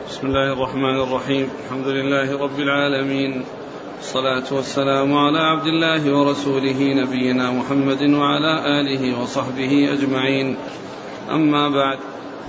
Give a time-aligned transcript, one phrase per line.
[0.00, 1.48] بسم الله الرحمن الرحيم.
[1.64, 3.44] الحمد لله رب العالمين.
[4.00, 10.56] الصلاة والسلام على عبد الله ورسوله نبينا محمد وعلى آله وصحبه أجمعين.
[11.30, 11.98] أما بعد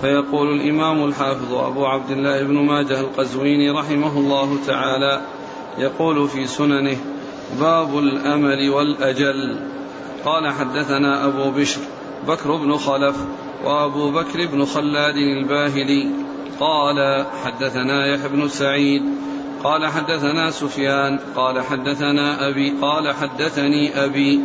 [0.02, 5.22] فيقول الإمام الحافظ أبو عبد الله بن ماجه القزويني رحمه الله تعالى
[5.78, 6.98] يقول في سننه
[7.60, 9.60] باب الأمل والأجل
[10.26, 11.82] قال حدثنا أبو بشر
[12.28, 13.18] بكر بن خلف
[13.66, 16.23] وأبو بكر بن خلاد الباهلي
[16.60, 19.04] قال حدثنا يحيى بن سعيد
[19.64, 24.42] قال حدثنا سفيان قال حدثنا أبي قال حدثني أبي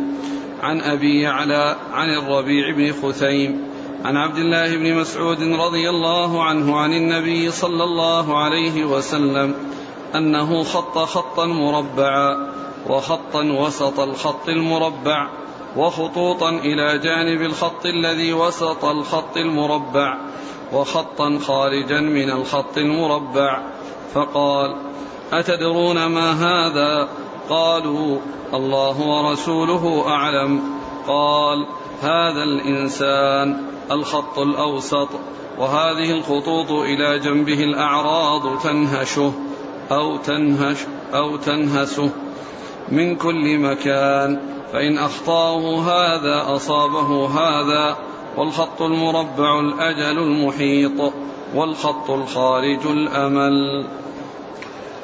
[0.61, 3.69] عن أبي يعلى عن الربيع بن خثيم
[4.05, 9.55] عن عبد الله بن مسعود رضي الله عنه عن النبي صلى الله عليه وسلم
[10.15, 12.49] أنه خط خطا مربعا
[12.89, 15.27] وخطا وسط الخط المربع
[15.77, 20.17] وخطوطا إلى جانب الخط الذي وسط الخط المربع.
[20.73, 23.61] وخطا خارجا من الخط المربع.
[24.13, 24.75] فقال
[25.33, 27.07] أتدرون ما هذا؟
[27.49, 28.17] قالوا
[28.53, 30.61] الله ورسوله أعلم.
[31.07, 31.65] قال
[32.01, 33.61] هذا الإنسان
[33.91, 35.09] الخط الأوسط
[35.59, 39.33] وهذه الخطوط إلى جنبه الأعراض تنهشه
[39.91, 40.77] أو تنهش
[41.13, 42.09] أو تنهسه
[42.91, 44.39] من كل مكان.
[44.73, 48.08] فإن أخطأه هذا أصابه هذا.
[48.39, 51.13] والخط المربع الأجل المحيط
[51.55, 53.87] والخط الخارج الأمل.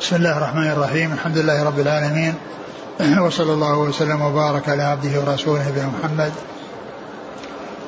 [0.02, 2.34] بسم الله الرحمن الرحيم الحمد لله رب العالمين
[3.20, 6.32] وصلى الله وسلم وبارك على عبده ورسوله نبينا محمد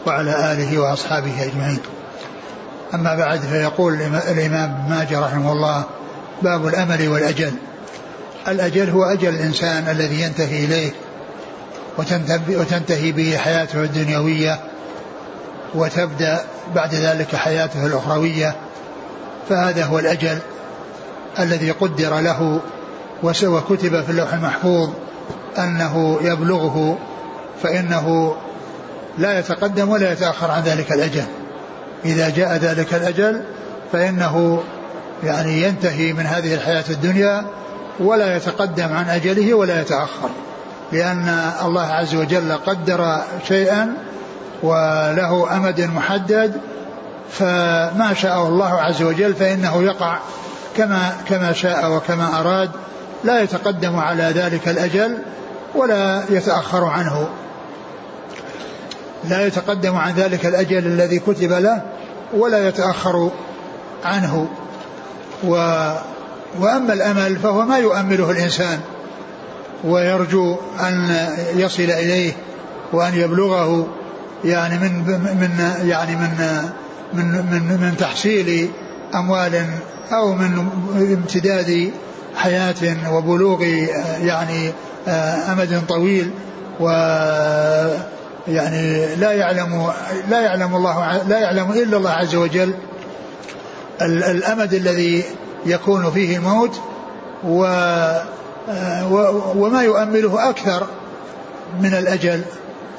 [0.08, 1.80] وعلى آله وأصحابه أجمعين.
[2.94, 3.94] أما بعد فيقول
[4.31, 5.84] الإمام ماجه رحمه الله
[6.42, 7.53] باب الأمل والأجل.
[8.48, 10.92] الأجل هو أجل الإنسان الذي ينتهي إليه
[12.48, 14.59] وتنتهي به حياته الدنيوية
[15.76, 16.40] وتبدأ
[16.76, 18.56] بعد ذلك حياته الأخروية
[19.50, 20.38] فهذا هو الأجل
[21.40, 22.59] الذي قدر له
[23.24, 24.90] وكتب في اللوح المحفوظ
[25.58, 26.97] أنه يبلغه
[27.64, 28.36] فإنه
[29.18, 31.25] لا يتقدم ولا يتأخر عن ذلك الأجل.
[32.06, 33.44] إذا جاء ذلك الأجل
[33.91, 34.64] فإنه
[35.24, 37.46] يعني ينتهي من هذه الحياة الدنيا
[38.00, 40.30] ولا يتقدم عن أجله ولا يتأخر
[40.91, 43.94] لأن الله عز وجل قدر شيئا
[44.63, 46.62] وله أمد محدد
[47.31, 50.19] فما شاء الله عز وجل فإنه يقع
[50.78, 52.69] كما كما شاء وكما أراد
[53.23, 55.17] لا يتقدم على ذلك الأجل
[55.75, 57.28] ولا يتأخر عنه.
[59.29, 61.81] لا يتقدم عن ذلك الأجل الذي كتب له
[62.34, 63.31] ولا يتأخر
[64.06, 64.47] عنه.
[65.47, 65.51] و
[66.59, 68.79] وأما الأمل فهو ما يؤمله الإنسان
[69.84, 71.17] ويرجو أن
[71.56, 72.34] يصل إليه
[72.94, 73.88] وأن يبلغه.
[74.46, 74.92] يعني من
[75.40, 76.62] من يعني من
[77.14, 78.70] من من, من تحصيل
[79.16, 79.66] أموال
[80.12, 81.92] أو من امتداد
[82.36, 83.64] حياة وبلوغ
[84.22, 84.72] يعني
[85.52, 86.31] أمد طويل
[86.80, 86.90] و
[88.47, 89.92] يعني لا يعلم
[90.30, 92.74] لا يعلم الله لا يعلم إلا الله عز وجل
[94.02, 95.24] الأمد الذي
[95.66, 96.81] يكون فيه الموت
[97.44, 97.59] و
[99.56, 100.88] وما يؤمله أكثر
[101.81, 102.42] من الأجل.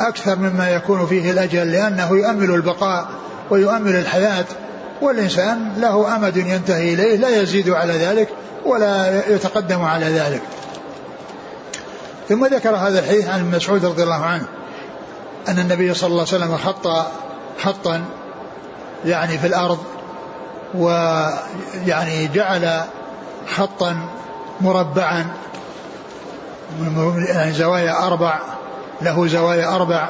[0.01, 3.09] أكثر مما يكون فيه الأجل لأنه يؤمل البقاء
[3.51, 4.45] ويؤمل الحياة
[5.03, 8.29] والإنسان له أمد ينتهي إليه لا يزيد على ذلك
[8.67, 10.43] ولا يتقدم على ذلك.
[12.29, 14.47] ثم ذكر هذا الحديث عن مسعود رضي الله عنه
[15.49, 17.07] أن النبي صلى الله عليه وسلم خط
[17.63, 18.05] خطا
[19.05, 19.79] يعني في الأرض
[20.75, 22.81] ويعني جعل
[23.57, 23.97] خطا
[24.61, 25.27] مربعا
[27.29, 28.41] يعني زوايا أربع
[29.03, 30.09] له زوايا أربع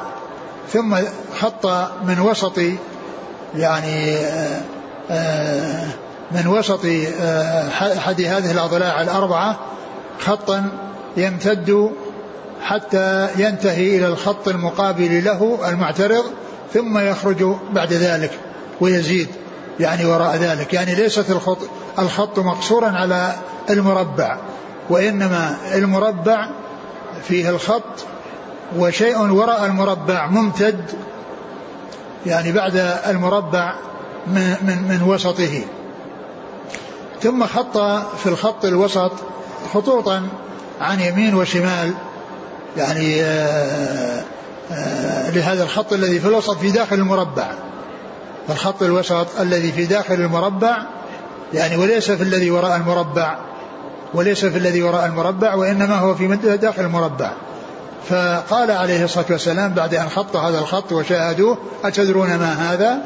[0.72, 0.98] ثم
[1.40, 1.66] خط
[2.04, 2.58] من وسط
[3.54, 4.16] يعني
[6.30, 6.80] من وسط
[7.96, 9.58] أحد هذه الأضلاع الأربعة
[10.20, 10.68] خطا
[11.16, 11.90] يمتد
[12.62, 16.24] حتى ينتهي إلى الخط المقابل له المعترض
[16.74, 18.30] ثم يخرج بعد ذلك
[18.80, 19.28] ويزيد
[19.80, 20.74] يعني وراء ذلك.
[20.74, 21.58] يعني ليست الخط
[21.98, 23.34] الخط مقصورا على
[23.70, 24.38] المربع
[24.90, 26.48] وإنما المربع
[27.22, 28.06] فيه الخط
[28.76, 30.84] وشيء وراء المربع ممتد
[32.26, 32.76] يعني بعد
[33.06, 33.74] المربع
[34.26, 35.62] من, من, من وسطه.
[37.22, 37.78] ثم خط
[38.18, 39.12] في الخط الوسط
[39.74, 40.28] خطوطا
[40.80, 41.94] عن يمين وشمال
[42.76, 44.22] يعني آآ
[44.72, 47.50] آآ لهذا الخط الذي في الوسط في داخل المربع.
[48.50, 50.76] الخط الوسط الذي في داخل المربع
[51.54, 53.38] يعني وليس في الذي وراء المربع
[54.14, 57.32] وليس في الذي وراء المربع وإنما هو في داخل المربع.
[58.08, 62.98] فقال عليه الصلاة والسلام بعد أن خط هذا الخط وشاهدوه أتدرون ما هذا؟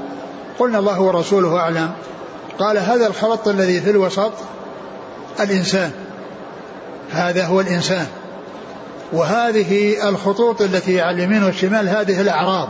[0.58, 1.90] قلنا الله ورسوله أعلم.
[2.58, 4.32] قال هذا الخط الذي في الوسط
[5.40, 5.90] الإنسان.
[7.12, 8.06] هذا هو الإنسان.
[9.12, 12.68] وهذه الخطوط التي على اليمين والشمال هذه الأعراض.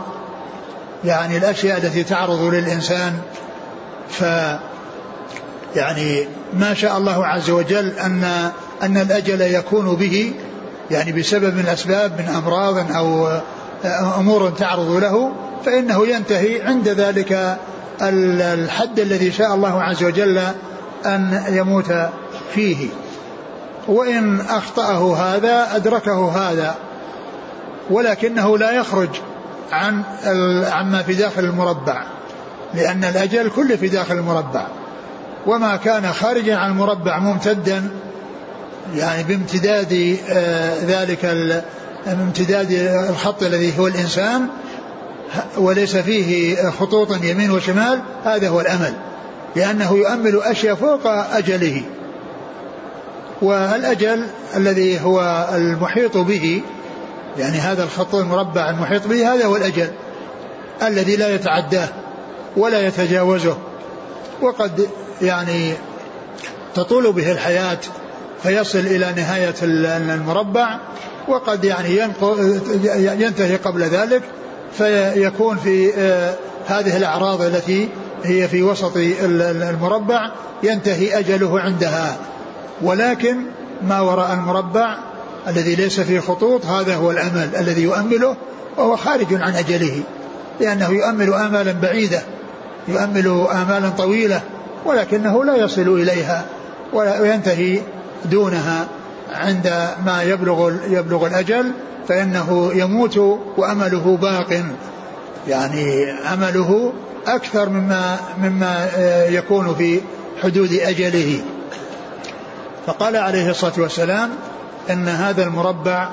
[1.05, 3.13] يعني الأشياء التي تعرض للإنسان.
[4.09, 4.21] ف
[5.75, 8.51] يعني ما شاء الله عز وجل أن
[8.83, 10.33] أن الأجل يكون به
[10.91, 13.39] يعني بسبب من الأسباب من أمراض أو
[14.19, 15.31] أمور تعرض له
[15.65, 17.57] فإنه ينتهي عند ذلك
[18.01, 20.41] الحد الذي شاء الله عز وجل
[21.05, 21.93] أن يموت
[22.53, 22.89] فيه.
[23.87, 26.75] وإن أخطأه هذا أدركه هذا
[27.89, 29.09] ولكنه لا يخرج
[29.71, 30.03] عن
[30.71, 32.03] عما في داخل المربع
[32.73, 34.67] لأن الأجل كله في داخل المربع.
[35.45, 37.89] وما كان خارجا عن المربع ممتدا
[38.95, 41.25] يعني بامتداد آه، ذلك
[42.07, 42.71] امتداد
[43.09, 44.47] الخط الذي هو الإنسان
[45.57, 48.93] وليس فيه خطوط يمين وشمال هذا هو الأمل.
[49.55, 51.81] لأنه يؤمل أشياء فوق أجله.
[53.41, 56.61] والأجل الذي هو المحيط به
[57.37, 59.89] يعني هذا الخط المربع المحيط به هذا هو الأجل
[60.83, 61.89] الذي لا يتعداه
[62.57, 63.57] ولا يتجاوزه.
[64.41, 64.87] وقد
[65.21, 65.73] يعني
[66.75, 67.79] تطول به الحياة
[68.43, 70.77] فيصل إلى نهاية المربع
[71.27, 71.99] وقد يعني
[73.23, 74.21] ينتهي قبل ذلك
[74.77, 76.35] فيكون في آه،
[76.67, 77.89] هذه الأعراض التي
[78.23, 80.31] هي في وسط المربع
[80.63, 82.17] ينتهي أجله عندها.
[82.81, 83.37] ولكن
[83.87, 84.97] ما وراء المربع
[85.47, 88.35] الذي ليس فيه خطوط هذا هو الأمل الذي يؤمله
[88.77, 90.03] وهو خارج عن أجله
[90.59, 92.21] لأنه يؤمل آمالا بعيدة
[92.87, 94.41] يؤمل آمالا طويلة
[94.85, 96.45] ولكنه لا يصل إليها
[96.93, 97.81] وينتهي
[98.25, 98.87] دونها
[99.33, 101.71] عند ما يبلغ يبلغ الأجل
[102.07, 103.17] فإنه يموت
[103.57, 104.63] وأمله باق.
[105.47, 106.93] يعني أمله
[107.27, 110.01] أكثر مما مما آه، يكون في
[110.43, 111.41] حدود أجله.
[112.87, 114.29] فقال عليه الصلاة والسلام
[114.89, 116.09] أن هذا المربع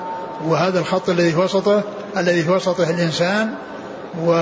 [0.47, 1.83] وهذا الخط الذي في وسطه
[2.17, 3.53] الذي في وسطه الإنسان
[4.23, 4.33] و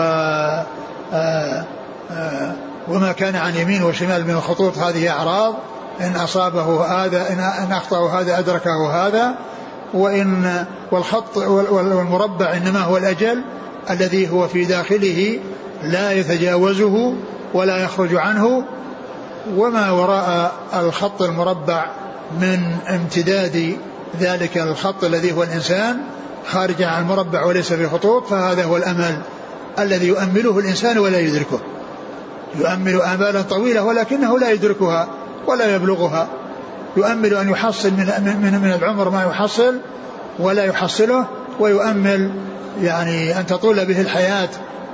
[1.14, 1.66] آه،
[2.12, 2.54] آه،
[2.88, 5.56] وما كان عن يمين وشمال من الخطوط هذه أعراض
[6.02, 9.36] إن أصابه هذا إن أخطأه هذا أدركه هذا
[9.94, 13.44] وإن والخط والمربع إنما هو الأجل
[13.90, 15.40] الذي هو في داخله
[15.84, 17.14] لا يتجاوزه
[17.54, 18.64] ولا يخرج عنه
[19.56, 21.86] وما وراء الخط المربع
[22.42, 23.78] من امتداد
[24.20, 25.98] ذلك الخط الذي هو الإنسان
[26.48, 29.22] خارجا عن المربع وليس في خطوط فهذا هو الأمل
[29.80, 31.60] الذي يؤمله الإنسان ولا يدركه.
[32.56, 35.08] يؤمل آمالا طويلة ولكنه لا يدركها.
[35.48, 36.28] ولا يبلغها.
[36.98, 38.06] يؤمل أن يحصل من,
[38.42, 39.76] من, من العمر ما يحصل
[40.40, 41.26] ولا يحصله
[41.60, 42.32] ويؤمل
[42.82, 44.50] يعني أن تطول به الحياة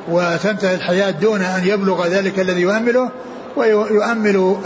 [0.10, 3.10] وتنتهي الحياة دون أن يبلغ ذلك الذي يؤمله
[3.56, 4.58] ويؤمل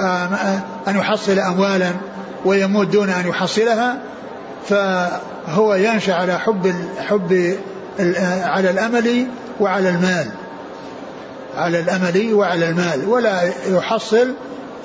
[0.88, 1.92] أن يحصل أموالا
[2.46, 3.98] ويموت دون أن يحصلها.
[4.70, 6.74] فهو ينشأ على حب
[7.08, 7.58] حب
[8.44, 9.28] على الأمل
[9.60, 10.28] وعلى المال.
[11.58, 13.06] على الأمل وعلى المال.
[13.08, 14.34] ولا يحصل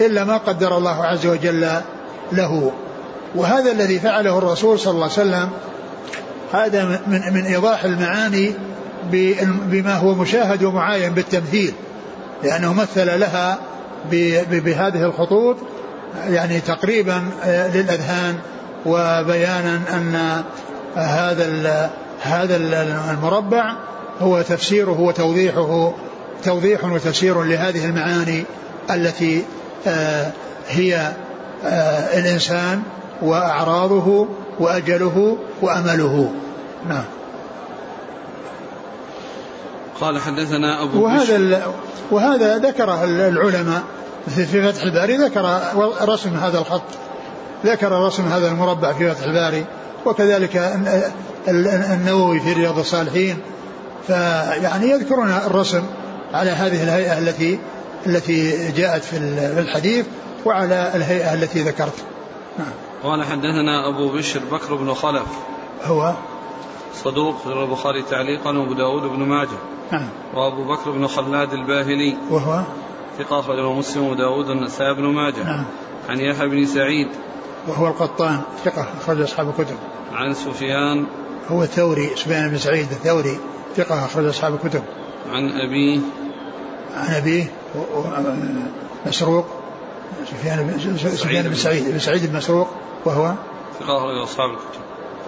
[0.01, 1.69] إلا ما قدر الله عز وجل
[2.33, 2.73] له.
[3.35, 5.49] وهذا الذي فعله الرسول صلى الله عليه وسلم
[6.53, 8.55] هذا من, من إيضاح المعاني
[9.67, 11.75] بما هو مشاهد ومعاين بالتمثيل.
[12.43, 13.59] لأنه مثل لها
[14.51, 15.57] بهذه الخطوط
[16.29, 18.35] يعني تقريبا آه، للأذهان
[18.87, 20.43] وبيانا أن
[20.97, 21.91] هذا
[22.23, 22.57] هذا
[23.11, 23.77] المربع
[24.21, 25.93] هو تفسيره وتوضيحه
[26.45, 28.45] توضيح وتفسير لهذه المعاني
[28.91, 29.45] التي
[30.69, 31.13] هي
[31.65, 32.83] آه، الإنسان
[33.23, 34.29] وأعراضه
[34.61, 36.33] وأجله وأمله.
[36.89, 37.05] نعم.
[40.01, 41.63] قال حدثنا أبو وهذا
[42.11, 43.83] وهذا ذكره العلماء
[44.27, 45.61] في فتح الباري ذكر
[46.03, 46.83] رسم هذا الخط.
[47.67, 49.65] ذكر رسم هذا المربع في فتح الباري.
[50.07, 50.81] وكذلك
[51.49, 53.39] النووي في رياض الصالحين.
[54.07, 55.83] فيعني يذكرون الرسم
[56.35, 57.59] على هذه الهيئة التي
[58.07, 59.17] التي جاءت في
[59.59, 60.07] الحديث
[60.45, 62.05] وعلى الهيئة التي ذكرت.
[62.59, 62.73] نعم.
[63.03, 65.27] قال حدثنا أبو بشر بكر بن خلف.
[65.85, 66.15] هو؟
[66.95, 69.59] صدوق غير البخاري تعليقا وأبو داود بن ماجه.
[69.93, 70.09] نعم.
[70.35, 72.17] وأبو بكر بن خلاد الباهلي.
[72.31, 72.63] وهو؟
[73.19, 75.45] ثقة أخرجه مسلم وداود النسائي بن ماجه.
[75.45, 75.65] نعم.
[76.09, 77.09] عن يحيى بن سعيد.
[77.69, 79.77] وهو القطان ثقة أخرج أصحاب الكتب.
[80.13, 81.07] عن سفيان.
[81.49, 83.39] هو الثوري سفيان بن سعيد الثوري
[83.77, 84.83] ثقة أخرج أصحاب الكتب.
[85.33, 86.01] عن أبيه.
[86.95, 87.53] عن أبيه.
[89.07, 89.47] مسروق
[90.25, 92.69] سفيان سفيان بن سعيد بن سعيد بن مسروق
[93.05, 93.35] وهو؟
[93.81, 94.81] ثقة أخرج أصحاب الكتب.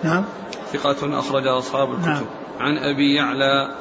[0.05, 0.25] نعم.
[0.73, 2.07] ثقة أخرج أصحاب الكتب.
[2.07, 2.25] نعم.
[2.61, 3.75] عن أبي يعلى.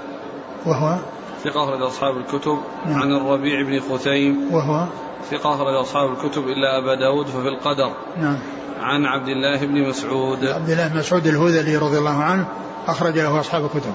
[0.65, 0.97] وهو؟
[1.43, 2.59] ثقة أخرج أصحاب الكتب.
[2.85, 3.01] نعم.
[3.01, 4.53] عن الربيع بن خثيم.
[4.53, 4.85] وهو؟
[5.31, 7.91] ثقة أخرج أصحاب الكتب إلا أبا داود ففي القدر.
[8.17, 8.39] نعم.
[8.79, 10.45] عن عبد الله بن مسعود.
[10.45, 12.47] عبد الله بن مسعود الهذلي رضي الله عنه
[12.87, 13.93] أخرج له أصحاب الكتب.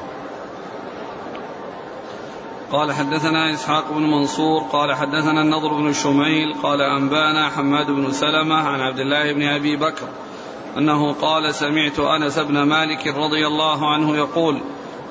[2.73, 8.55] قال حدثنا إسحاق بن منصور قال حدثنا النضر بن شميل قال أنبانا حماد بن سلمة
[8.55, 10.07] عن عبد الله بن أبي بكر
[10.79, 14.61] أنه قال سمعت أنس بن مالك رضي الله عنه يقول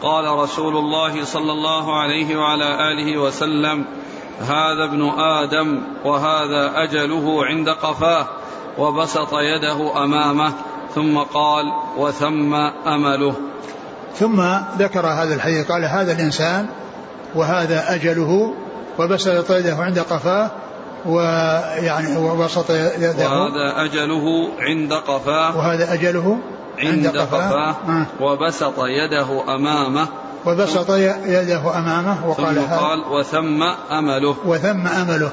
[0.01, 3.85] قال رسول الله صلى الله عليه وعلى آله وسلم
[4.39, 8.27] هذا ابن آدم وهذا أجله عند قفاه
[8.77, 10.53] وبسط يده أمامه
[10.95, 11.65] ثم قال
[11.97, 12.53] وثم
[12.87, 13.33] أمله.
[14.13, 14.41] ثم
[14.77, 16.69] ذكر هذا الحديث قال هذا الإنسان
[17.35, 18.53] وهذا أجله
[18.99, 20.51] وبسط يده عند قفاه
[21.05, 23.29] ويعني وبسط يده.
[23.29, 25.57] وهذا أجله عند قفاه.
[25.57, 26.37] وهذا أجله
[26.79, 27.75] عند قفاه.
[27.87, 28.05] آه.
[28.21, 30.07] وبسط يده أمامه.
[30.45, 30.91] وبسط
[31.25, 34.35] يده أمامه وقال ثم قال وثم أمله.
[34.45, 35.31] وثم أمله.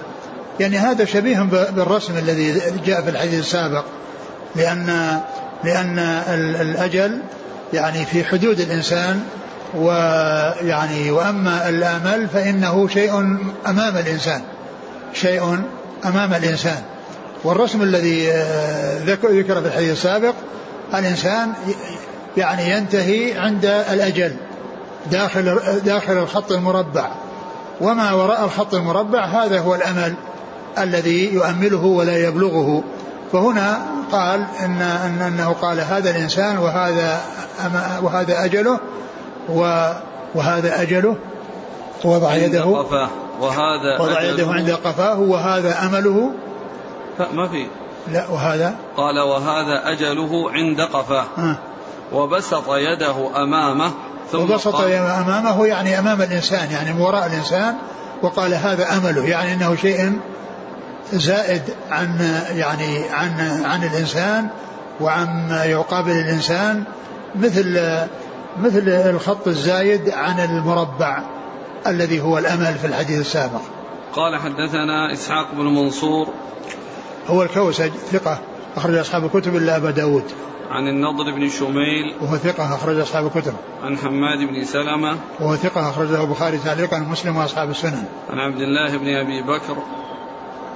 [0.60, 3.84] يعني هذا شبيه بالرسم الذي جاء في الحديث السابق
[4.56, 5.20] لأن
[5.64, 5.98] لأن
[6.60, 7.22] الأجل
[7.72, 9.22] يعني في حدود الإنسان
[9.76, 13.18] ويعني وأما الآمل فإنه شيء
[13.66, 14.40] أمام الإنسان
[15.12, 15.60] شيء
[16.04, 16.82] أمام الإنسان.
[17.44, 20.34] والرسم الذي آه، ذكر في الحديث السابق
[20.94, 21.52] الإنسان
[22.36, 24.36] يعني ينتهي عند الأجل
[25.10, 27.08] داخل داخل الخط المربع.
[27.80, 30.14] وما وراء الخط المربع هذا هو الأمل
[30.78, 32.84] الذي يؤمله ولا يبلغه.
[33.32, 33.78] فهنا
[34.12, 37.20] قال إن, إن أنه قال هذا الإنسان وهذا
[38.02, 38.80] وهذا أجله
[40.34, 41.16] وهذا أجله
[42.04, 43.08] وضع يده قفاه.
[43.40, 46.30] وهذا وضع يده عند قفاه وهذا أمله.
[47.18, 47.66] لا ما في.
[48.12, 51.24] لا وهذا؟ قال وهذا أجله عند قفاه.
[51.38, 51.58] آه.
[52.12, 53.90] وبسط يده أمامه
[54.32, 57.74] ثم وبسط يده أمامه يعني أمام الإنسان يعني من وراء الإنسان
[58.22, 60.20] وقال هذا أمله يعني أنه شيء
[61.12, 64.48] زائد عن يعني عن عن الإنسان
[65.00, 66.84] وعن ما يقابل الإنسان
[67.34, 67.78] مثل
[68.60, 71.22] مثل الخط الزايد عن المربع
[71.86, 73.60] الذي هو الأمل في الحديث السابق.
[74.12, 76.28] قال حدثنا إسحاق بن منصور
[77.28, 78.38] هو الكوسج ثقة
[78.76, 80.24] أخرج أصحاب الكتب إلا أبا داود.
[80.70, 83.54] عن النضر بن شميل وهو ثقة أخرج أصحاب الكتب.
[83.84, 88.04] عن حماد بن سلمة وهو ثقة أخرجه البخاري تعليقا مسلم وأصحاب السنن.
[88.30, 89.76] عن عبد الله بن أبي بكر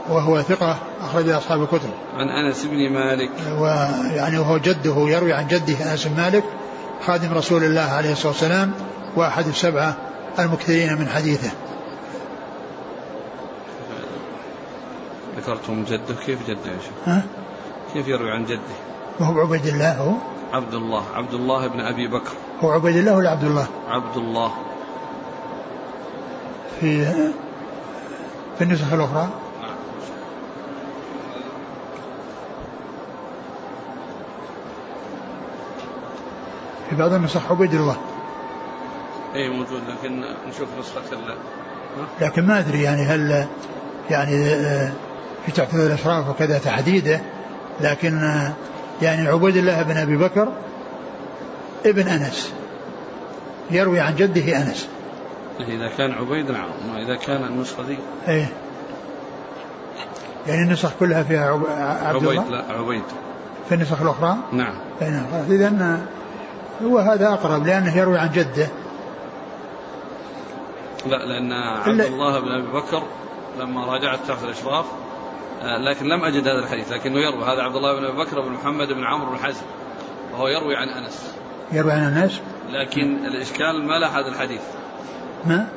[0.09, 1.91] وهو ثقة أخرج أصحاب الكتب.
[2.17, 6.45] عن أنس بن مالك ويعني وهو جده يروي عن جده أنس بن مالك.
[7.07, 8.73] خادم رسول الله عليه الصلاة والسلام
[9.17, 9.97] وأحد السبعة
[10.39, 11.51] المكثرين من حديثه
[15.37, 17.23] ذكرتم جده كيف جده يا شيخ؟
[17.95, 18.61] كيف يروي عن جده؟
[19.21, 20.13] وهو عبيد الله هو؟
[20.53, 24.53] عبد الله عبد الله بن أبي بكر هو عبيد الله ولا عبد الله؟ عبد الله
[26.81, 27.05] في
[28.59, 29.29] في النسخ الأخرى
[36.91, 37.97] في بعض النسخ عبيد الله.
[39.35, 41.17] اي موجود لكن نشوف نسخة
[42.21, 43.47] لكن ما أدري يعني هل
[44.11, 44.93] يعني آه،
[45.47, 47.21] في تعداد الأشراف وكذا تحديده
[47.81, 48.53] لكن آه،
[49.03, 50.49] يعني عبيد الله بن أبي بكر
[51.87, 52.53] ابن أنس
[53.71, 54.89] يروي عن جده أنس.
[55.61, 56.71] إذا كان عبيد نعم.
[56.97, 57.99] إذا كان النسخة دي.
[58.29, 58.49] إيه.
[60.47, 61.51] يعني النسخ كلها فيها
[62.05, 63.03] عبد عبيد لا عبيد.
[63.69, 64.75] في النسخ الأخرى؟ نعم.
[65.01, 65.27] نعم.
[65.51, 66.01] اذا
[66.85, 68.69] هو هذا أقرب لأنه يروي عن جده.
[71.07, 73.03] لا لأن عبد الله بن أبي بكر
[73.61, 74.87] لما راجعت تحت الأشراف
[75.63, 77.45] آه، لكن لم أجد هذا الحديث لكنه يروي.
[77.45, 79.63] هذا عبد الله بن أبي بكر بن محمد بن عمرو بن حزم
[80.33, 81.35] وهو يروي عن أنس.
[81.73, 84.61] يروي عن أنس؟ لكن الإشكال ما لاحظ الحديث.
[85.47, 85.69] ما؟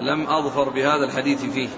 [0.00, 1.68] لم أظفر بهذا الحديث فيه.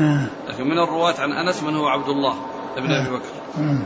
[0.00, 0.26] آه.
[0.48, 2.34] لكن من الرواة عن أنس من هو عبد الله
[2.76, 3.24] بن أبي بكر
[3.58, 3.78] آه.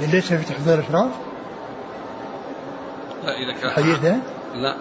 [0.00, 1.10] ليس في تحضير الاشراف؟
[3.24, 4.16] لا إذا كان حديثه؟
[4.54, 4.76] لا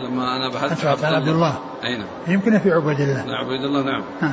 [0.00, 3.82] لما أنا بحثت عن عبد الله أي نعم يمكن في عبيد الله لا عبيد الله
[3.82, 4.32] نعم ها.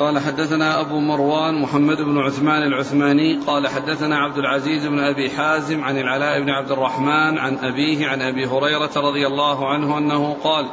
[0.00, 5.84] قال حدثنا أبو مروان محمد بن عثمان العثماني قال حدثنا عبد العزيز بن أبي حازم
[5.84, 10.66] عن العلاء بن عبد الرحمن عن أبيه عن أبي هريرة رضي الله عنه أنه قال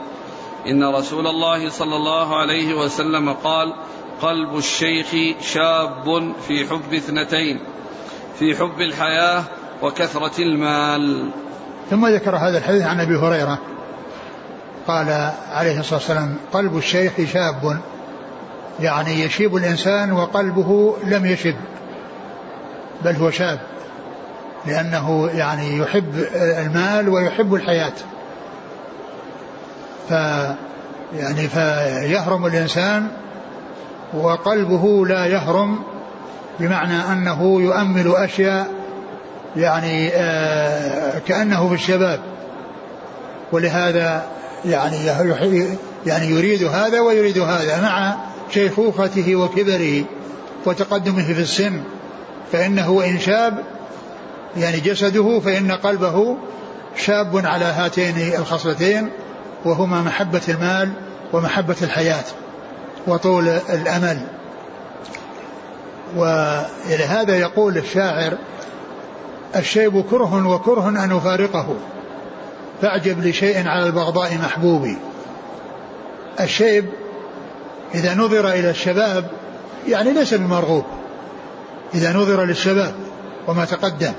[0.67, 3.73] إن رسول الله صلى الله عليه وسلم قال
[4.21, 5.07] قلب الشيخ
[5.41, 7.59] شاب في حب اثنتين
[8.39, 9.43] في حب الحياة
[9.81, 11.29] وكثرة المال.
[11.89, 13.59] ثم ذكر هذا الحديث عن أبي هريرة.
[14.87, 17.81] قال عليه الصلاة والسلام قلب الشيخ شاب
[18.79, 21.55] يعني يشيب الإنسان وقلبه لم يشب
[23.03, 23.59] بل هو شاب
[24.65, 27.93] لأنه يعني يحب المال ويحب الحياة.
[30.09, 30.11] ف
[31.13, 33.07] يعني فيهرم الإنسان
[34.13, 35.79] وقلبه لا يهرم
[36.59, 38.67] بمعنى أنه يؤمل أشياء
[39.55, 42.19] يعني آه كأنه في الشباب.
[43.51, 44.25] ولهذا
[44.65, 45.05] يعني
[46.05, 48.15] يعني يريد هذا ويريد هذا مع
[48.53, 50.03] شيخوخته وكبره
[50.65, 51.81] وتقدمه في السن.
[52.51, 53.63] فإنه إن شاب
[54.57, 56.37] يعني جسده فإن قلبه
[56.95, 59.09] شاب على هاتين الخصلتين
[59.65, 60.91] وهما محبة المال
[61.33, 62.23] ومحبة الحياة.
[63.07, 64.27] وطول الأمل.
[66.15, 68.37] ولهذا يقول الشاعر
[69.55, 71.75] الشيب كره وكره أن أفارقه.
[72.81, 74.97] فاعجب لشيء على البغضاء محبوبي.
[76.39, 76.85] الشيب
[77.95, 79.25] إذا نظر إلى الشباب
[79.87, 80.83] يعني ليس بمرغوب.
[81.93, 82.93] إذا نظر للشباب
[83.47, 84.13] وما تقدم.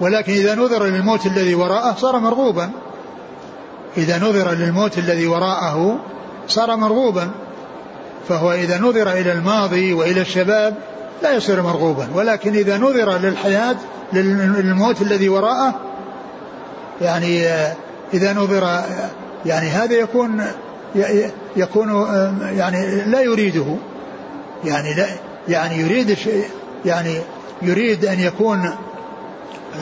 [0.00, 2.70] ولكن إذا نظر للموت الذي وراءه صار مرغوبا.
[3.96, 5.98] إذا نظر للموت الذي وراءه
[6.48, 7.30] صار مرغوبا.
[8.28, 10.74] فهو إذا نظر إلى الماضي وإلى الشباب
[11.22, 13.76] لا يصير مرغوبا ولكن إذا نظر للحياة
[14.12, 15.74] للموت الذي وراءه
[17.00, 17.46] يعني
[18.14, 18.80] إذا نظر
[19.46, 20.44] يعني هذا يكون
[21.56, 22.06] يكون
[22.56, 23.76] يعني لا يريده
[24.64, 25.06] يعني لا
[25.48, 26.18] يعني يريد
[26.84, 27.14] يعني
[27.62, 28.70] يريد أن يكون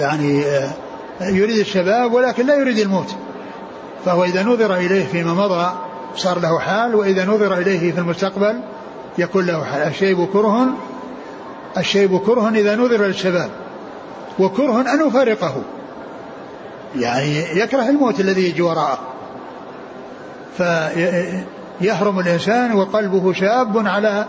[0.01, 0.45] يعني
[1.21, 3.15] يريد الشباب ولكن لا يريد الموت.
[4.05, 5.73] فهو إذا نظر إليه فيما مضى
[6.17, 8.61] صار له حال وإذا نظر إليه في المستقبل
[9.19, 9.83] يكون له حال.
[9.83, 10.67] الشيب كره
[11.79, 13.51] الشيب كره إذا نظر للشباب
[14.39, 15.63] وكره أن يفارقه
[16.97, 18.99] يعني يكره الموت الذي يجي وراءه.
[20.57, 24.27] فيهرم الإنسان وقلبه شاب على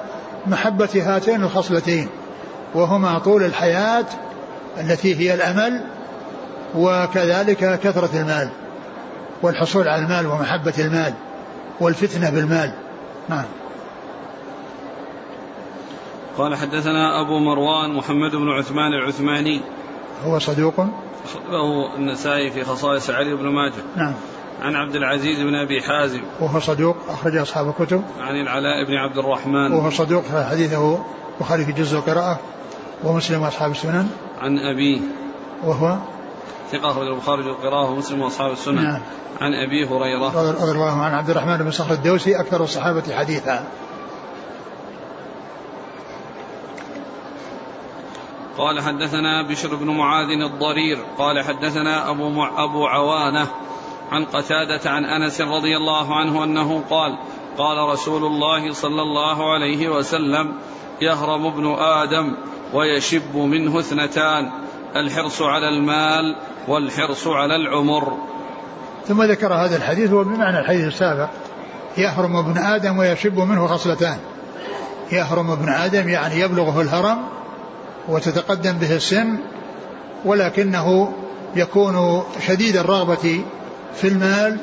[0.47, 2.07] محبة هاتين الخصلتين
[2.75, 4.05] وهما طول الحياة
[4.79, 5.81] التي هي الأمل
[6.75, 8.49] وكذلك كثرة المال
[9.41, 11.13] والحصول على المال ومحبة المال.
[11.79, 12.73] والفتنة بالمال.
[13.29, 13.45] نعم.
[16.37, 19.61] قال حدثنا أبو مروان محمد بن عثمان العثماني.
[20.25, 20.79] هو صدوق؟
[21.49, 23.83] له النسائي في خصائص علي بن ماجه.
[23.95, 24.13] نعم.
[24.61, 26.21] عن عبد العزيز بن أبي حازم.
[26.39, 28.03] وهو صدوق أخرج أصحاب الكتب.
[28.19, 29.73] عن العلاء بن عبد الرحمن.
[29.73, 30.99] وهو صدوق حديثه
[31.35, 32.39] البخاري في جزء القراءة
[33.03, 34.09] ومسلم واصحاب السنن.
[34.41, 34.99] عن أبيه.
[35.63, 35.97] وهو
[36.71, 39.01] ثقة أخرج البخاري القراءة ومسلم وأصحاب السنن نعم.
[39.41, 40.51] عن أبي هريرة.
[40.51, 41.15] رضي الله عنه.
[41.15, 43.67] عبد الرحمن بن صخر الدوسي أكثر الصحابة حديثا.
[48.57, 50.97] قال حدثنا بشر بن معاذ الضرير.
[51.17, 53.47] قال حدثنا أبو, مع أبو عوانة
[54.11, 57.17] عن قتادة عن أنس رضي الله عنه أنه قال
[57.57, 60.53] قال رسول الله صلى الله عليه وسلم
[61.01, 62.37] يهرم ابن آدم
[62.73, 64.64] ويشب منه اثنتان.
[64.95, 66.35] الحرص على المال
[66.67, 68.17] والحرص على العمر.
[69.07, 71.29] ثم ذكر هذا الحديث هو بمعنى الحديث السابق.
[71.97, 74.17] يهرم ابن آدم ويشب منه خصلتان
[75.11, 77.17] يهرم ابن آدم يعني يبلغه الهرم
[78.07, 79.37] وتتقدم به السن
[80.25, 81.13] ولكنه
[81.55, 83.41] يكون شديد الرغبة
[83.95, 84.57] في المال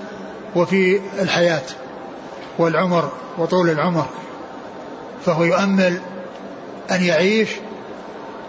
[0.56, 1.62] وفي الحياة
[2.58, 4.06] والعمر وطول العمر.
[5.26, 6.00] فهو يؤمل
[6.90, 7.48] أن يعيش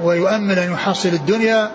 [0.02, 1.72] ويؤمل أن يحصل الدنيا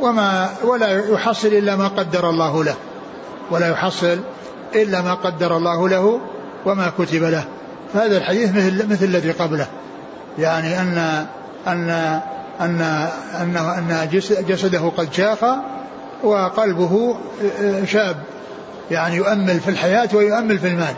[0.00, 2.74] وما ولا يحصل إلا ما قدر الله له
[3.50, 4.20] ولا يحصل
[4.74, 6.20] إلا ما قدر الله له
[6.66, 7.44] وما كتب له.
[7.94, 9.66] فهذا الحديث مثل مثل الذي قبله
[10.38, 11.26] يعني أن
[11.66, 11.90] أن
[12.60, 12.80] أن
[13.40, 14.08] أن أن
[14.48, 15.38] جسده قد شاخ
[16.22, 17.16] وقلبه
[17.86, 18.16] شاب
[18.90, 20.94] يعني يؤمل في الحياة ويؤمل في المال.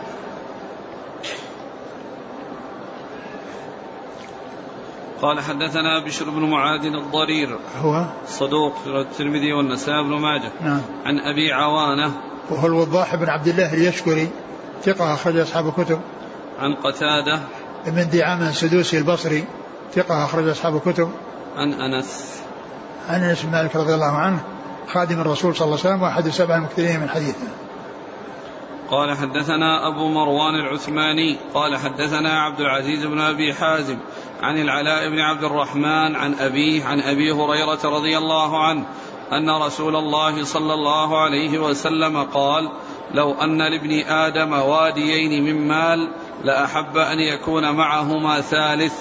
[5.22, 7.58] قال حدثنا بشر بن معاذ الضرير.
[7.82, 10.52] هو؟ صدوق الترمذي والنسائي بن ماجه.
[10.60, 10.80] نعم.
[11.04, 12.12] عن أبي عوانة.
[12.50, 14.28] وهو الوضاح بن عبد الله اليشكري
[14.82, 16.00] ثقة أخرج أصحاب الكتب.
[16.58, 17.40] عن قتادة.
[17.86, 19.44] ابن دعامة السدوسي البصري
[19.92, 21.10] ثقة أخرج أصحاب الكتب.
[21.56, 22.40] عن أنس.
[23.08, 24.40] عن أنس بن مالك رضي الله عنه
[24.92, 27.48] خادم الرسول صلى الله عليه وسلم وأحد السبع المكثرين من حديثه.
[28.90, 33.98] قال حدثنا أبو مروان العثماني قال حدثنا عبد العزيز بن أبي حازم
[34.42, 38.84] عن العلاء بن عبد الرحمن عن أبيه عن أبي هريرة رضي الله عنه
[39.32, 42.70] أن رسول الله صلى الله عليه وسلم قال
[43.14, 46.08] لو أن لابن آدم واديين من مال
[46.44, 48.94] لأحب أن يكون معهما ثالث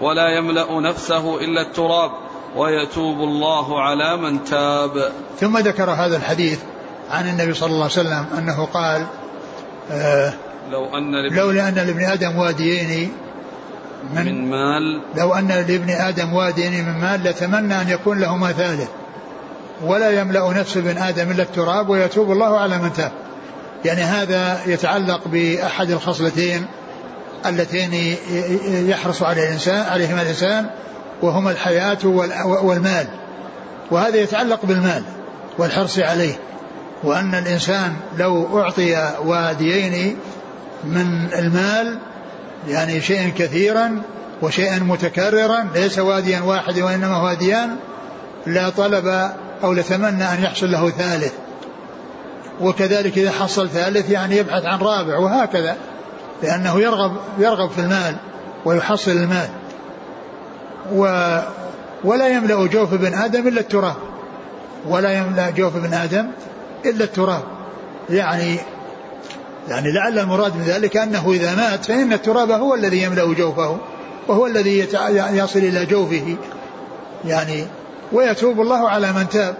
[0.00, 2.10] ولا يملأ نفسه إلا التراب
[2.56, 5.12] ويتوب الله على من تاب.
[5.40, 6.60] ثم ذكر هذا الحديث
[7.10, 9.06] عن النبي صلى الله عليه وسلم أنه قال
[9.90, 10.32] آه
[10.70, 13.12] لو أن لولا أن لابن آدم واديين
[14.14, 15.02] من, من مال.
[15.16, 18.88] لو أن لابن آدم واديين من مال لتمنى أن يكون لهما ثالث.
[19.82, 23.12] ولا يملأ نفس ابن آدم إلا التراب ويتوب الله على من تاب.
[23.84, 26.66] يعني هذا يتعلق بأحد الخصلتين
[27.46, 28.16] اللتين
[28.88, 30.66] يحرص على الإنسان عليهما الإنسان
[31.22, 31.98] وهما الحياة
[32.62, 33.06] والمال.
[33.90, 35.02] وهذا يتعلق بالمال
[35.58, 36.34] والحرص عليه.
[37.04, 40.16] وأن الإنسان لو أعطي واديين
[40.84, 41.98] من المال
[42.68, 44.02] يعني شيئا كثيرا
[44.42, 47.76] وشيئا متكررا ليس واديا واحد وإنما واديان
[48.46, 49.30] لا طلب
[49.64, 51.32] أو لتمنى أن يحصل له ثالث.
[52.60, 55.76] وكذلك إذا حصل ثالث يعني يبحث عن رابع وهكذا
[56.42, 58.16] لأنه يرغب يرغب في المال
[58.64, 59.48] ويحصل المال.
[60.92, 61.04] و
[62.04, 63.96] ولا يملأ جوف ابن آدم إلا التراب.
[64.88, 66.26] ولا يملأ جوف ابن آدم
[66.84, 67.42] إلا التراب.
[68.10, 68.60] يعني
[69.68, 73.78] يعني لعل المراد من ذلك أنه إذا مات فإن التراب هو الذي يملأ جوفه
[74.28, 74.88] وهو الذي
[75.32, 76.36] يصل إلى جوفه.
[77.24, 77.66] يعني
[78.12, 79.54] ويتوب الله على من تاب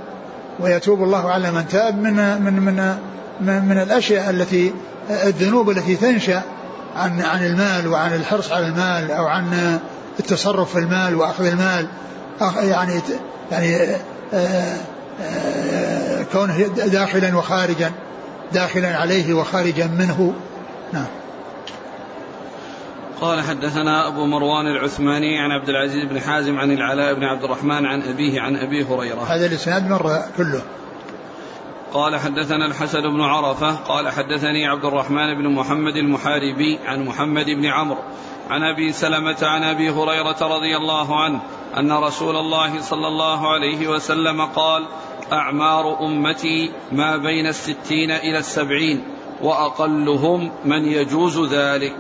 [0.61, 2.97] ويتوب الله على من تاب من من من
[3.41, 4.73] من, من الأشياء التي
[5.11, 6.43] الذنوب التي تنشأ
[6.97, 9.79] عن عن المال وعن الحرص على المال أو عن
[10.21, 11.87] التصرف في المال وأخذ المال.
[12.63, 13.01] يعني
[13.53, 13.97] يعني
[14.35, 14.77] آه،
[15.23, 17.93] آه، كونه داخلا وخارجا.
[18.53, 20.35] داخلا عليه وخارجا منه.
[20.93, 21.07] نعم.
[23.21, 27.87] قال حدثنا أبو مروان العثماني عن عبد العزيز بن حازم عن العلاء بن عبد الرحمن
[27.87, 29.23] عن أبيه عن أبي هريرة.
[29.29, 30.63] هذا الإسناد مر كله.
[31.93, 37.67] قال حدثنا الحسن بن عرفة قال حدثني عبد الرحمن بن محمد المحاربي عن محمد بن
[37.67, 37.99] عمرو
[38.51, 41.41] عن أبي سلمة عن أبي هريرة رضي الله عنه
[41.77, 44.87] أن رسول الله صلى الله عليه وسلم قال
[45.33, 49.05] أعمار أمتي ما بين الستين إلى السبعين
[49.43, 51.97] وأقلهم من يجوز ذلك.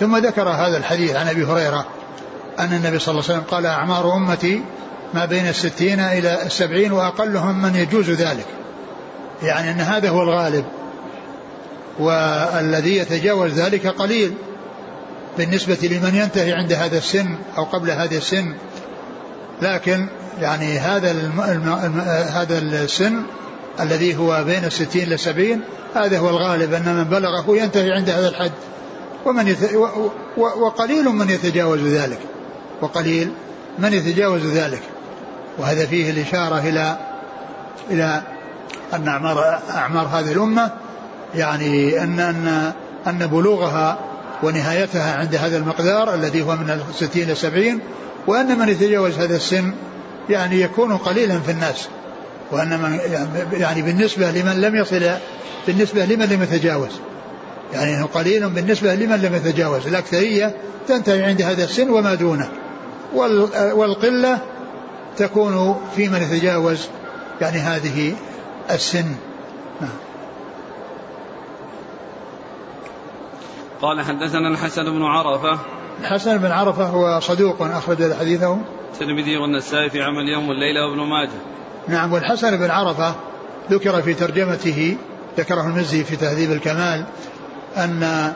[0.00, 1.86] ثم ذكر هذا الحديث عن أبي هريرة
[2.58, 4.62] أن النبي صلى الله عليه وسلم قال أعمار أمتي
[5.14, 8.46] ما بين الستين إلى السبعين وأقلهم من يجوز ذلك.
[9.42, 10.64] يعني أن هذا هو الغالب
[11.98, 14.34] والذي يتجاوز ذلك قليل
[15.38, 18.54] بالنسبة لمن ينتهي عند هذا السن أو قبل هذا السن.
[19.62, 20.08] لكن
[20.40, 21.40] يعني هذا الم...
[21.40, 22.00] الم...
[22.32, 23.22] هذا السن
[23.80, 25.60] الذي هو بين الستين إلى السبعين
[25.94, 28.52] هذا هو الغالب أن من بلغه ينتهي عند هذا الحد.
[29.26, 29.74] ومن يت...
[29.74, 29.86] و...
[30.36, 30.66] و...
[30.66, 32.18] وقليل من يتجاوز ذلك.
[32.80, 33.32] وقليل
[33.78, 34.82] من يتجاوز ذلك.
[35.58, 36.98] وهذا فيه الإشارة إلى
[37.90, 38.22] إلى
[38.94, 40.70] أن أعمار أعمار هذه الأمة
[41.34, 42.72] يعني أن أن
[43.06, 43.98] أن بلوغها
[44.42, 47.80] ونهايتها عند هذا المقدار الذي هو من الستين إلى السبعين
[48.26, 49.72] وأن من يتجاوز هذا السن
[50.30, 51.88] يعني يكون قليلا في الناس
[52.52, 52.98] وأن من
[53.52, 55.10] يعني بالنسبة لمن لم يصل
[55.66, 57.00] بالنسبة لمن لم يتجاوز.
[57.72, 59.86] يعني إنه قليل بالنسبة لمن لم يتجاوز.
[59.86, 60.54] الأكثرية
[60.88, 62.48] تنتهي عند هذا السن وما دونه.
[63.74, 64.38] والقلة
[65.16, 66.88] تكون في من يتجاوز
[67.40, 68.14] يعني هذه
[68.70, 69.14] السن.
[69.80, 69.90] نعم
[73.82, 75.58] قال حدثنا الحسن بن عرفة.
[76.00, 78.58] الحسن بن عرفة هو صدوق أخرج حديثه
[78.94, 81.38] الترمذي والنسائي في عمل يوم والليلة وابن ماجه.
[81.88, 83.14] نعم والحسن بن عرفة
[83.70, 84.96] ذكر في ترجمته
[85.38, 87.04] ذكره المزي في تهذيب الكمال
[87.76, 88.32] أن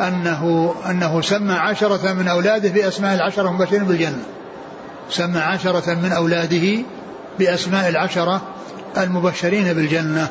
[0.00, 4.22] أنه أنه سمى عشرة من أولاده بأسماء العشرة المبشرين بالجنة.
[5.10, 6.82] سمى عشرة من أولاده
[7.38, 8.42] بأسماء العشرة
[8.98, 10.28] المبشرين بالجنة.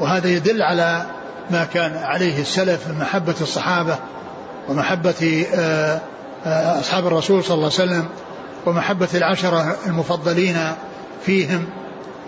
[0.00, 1.06] وهذا يدل على
[1.50, 3.98] ما كان عليه السلف من محبة الصحابة
[4.68, 6.00] ومحبة آه،
[6.46, 8.08] آه، أصحاب الرسول صلى الله عليه وسلم
[8.66, 10.56] ومحبة العشرة المفضلين
[11.26, 11.64] فيهم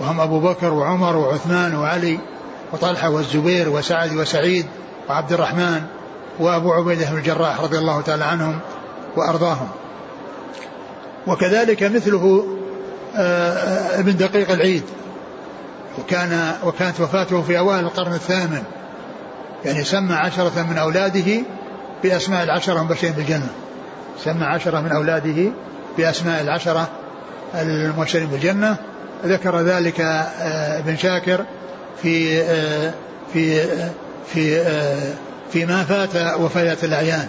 [0.01, 2.19] وهم أبو بكر وعمر وعثمان وعلي
[2.73, 4.67] وطلحة والزبير وسعد وسعيد
[5.09, 5.83] وعبد الرحمن
[6.39, 8.59] وأبو عبيدة بن الجراح رضي الله تعالى عنهم
[9.17, 9.69] وأرضاهم.
[11.27, 12.47] وكذلك مثله
[13.17, 14.83] آه، ابن دقيق العيد
[15.99, 18.63] وكان وكانت وفاته في أوائل القرن الثامن.
[19.65, 21.43] يعني سمى عشرة من أولاده
[22.03, 23.49] بأسماء العشرة المبشرين بالجنة.
[24.25, 25.53] سمى عشرة من أولاده
[25.99, 26.89] بأسماء العشرة
[27.55, 28.77] المبشرين بالجنة.
[29.25, 31.45] ذكر ذلك آه، ابن شاكر
[32.03, 32.93] في آه،
[33.33, 33.91] في آه،
[34.27, 34.65] في
[35.53, 37.29] في ما فات وفيات الأعيان.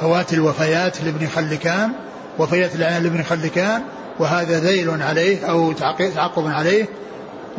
[0.00, 1.92] فوات الوفيات لابن خلكان
[2.38, 3.82] وفيات الأعيان لابن خلكان
[4.18, 6.86] وهذا ذيل عليه أو تعقب عليه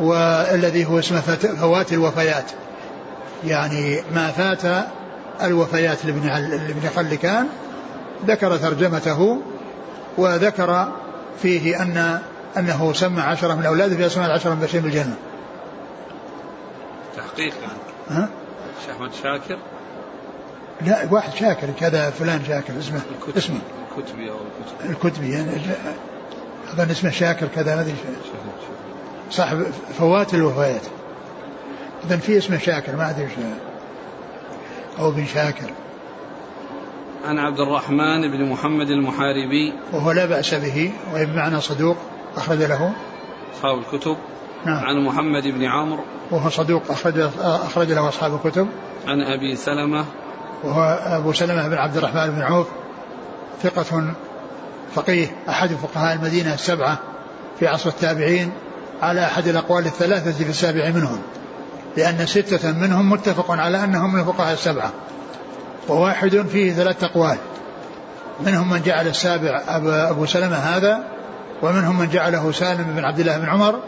[0.00, 1.20] والذي هو اسمه
[1.60, 2.50] فوات الوفيات.
[3.44, 4.86] يعني ما فات
[5.42, 7.46] الوفيات لابن لابن خلكان
[8.26, 9.42] ذكر ترجمته
[10.18, 10.92] وذكر
[11.42, 12.20] فيه أن
[12.56, 15.16] أنه سمى عشرة من أولاده في أسماء العشرة المبشرين بالجنة.
[17.16, 18.20] تحقيق يعني.
[18.20, 18.28] ها؟
[18.90, 19.58] أحمد شاكر؟
[20.80, 23.58] لا واحد شاكر كذا فلان شاكر اسمه الكتبي اسمه.
[23.96, 24.92] الكتبي أو الكتبي.
[24.92, 25.50] الكتبي يعني
[26.72, 27.94] أظن اسمه شاكر كذا ما أدري.
[29.30, 29.66] صاحب
[29.98, 30.82] فوات الوفيات
[32.04, 33.28] إذا في اسمه شاكر ما أدري
[34.98, 35.70] أو بن شاكر.
[37.24, 39.72] عن عبد الرحمن بن محمد المحاربي.
[39.92, 41.96] وهو لا بأس به وبمعنى صدوق
[42.36, 42.92] أخرج له.
[43.54, 44.16] أصحاب الكتب.
[44.66, 44.84] نعم.
[44.84, 46.04] عن محمد بن عمرو.
[46.30, 48.68] وهو صدوق أخرج أخرج له أصحاب الكتب.
[49.06, 50.04] عن أبي سلمة.
[50.64, 52.66] وهو أبو سلمة بن عبد الرحمن بن عوف.
[53.62, 54.14] ثقة
[54.94, 56.98] فقيه أحد فقهاء المدينة السبعة
[57.58, 58.52] في عصر التابعين
[59.02, 61.18] على أحد الأقوال الثلاثة في السابع منهم.
[61.96, 64.92] لأن ستة منهم متفق على أنهم من الفقهاء السبعة.
[65.88, 67.36] وواحد فيه ثلاث أقوال.
[68.46, 69.62] منهم من جعل السابع
[70.10, 71.04] أبو سلمة هذا
[71.62, 73.80] ومنهم من جعله سالم بن عبد الله بن عمر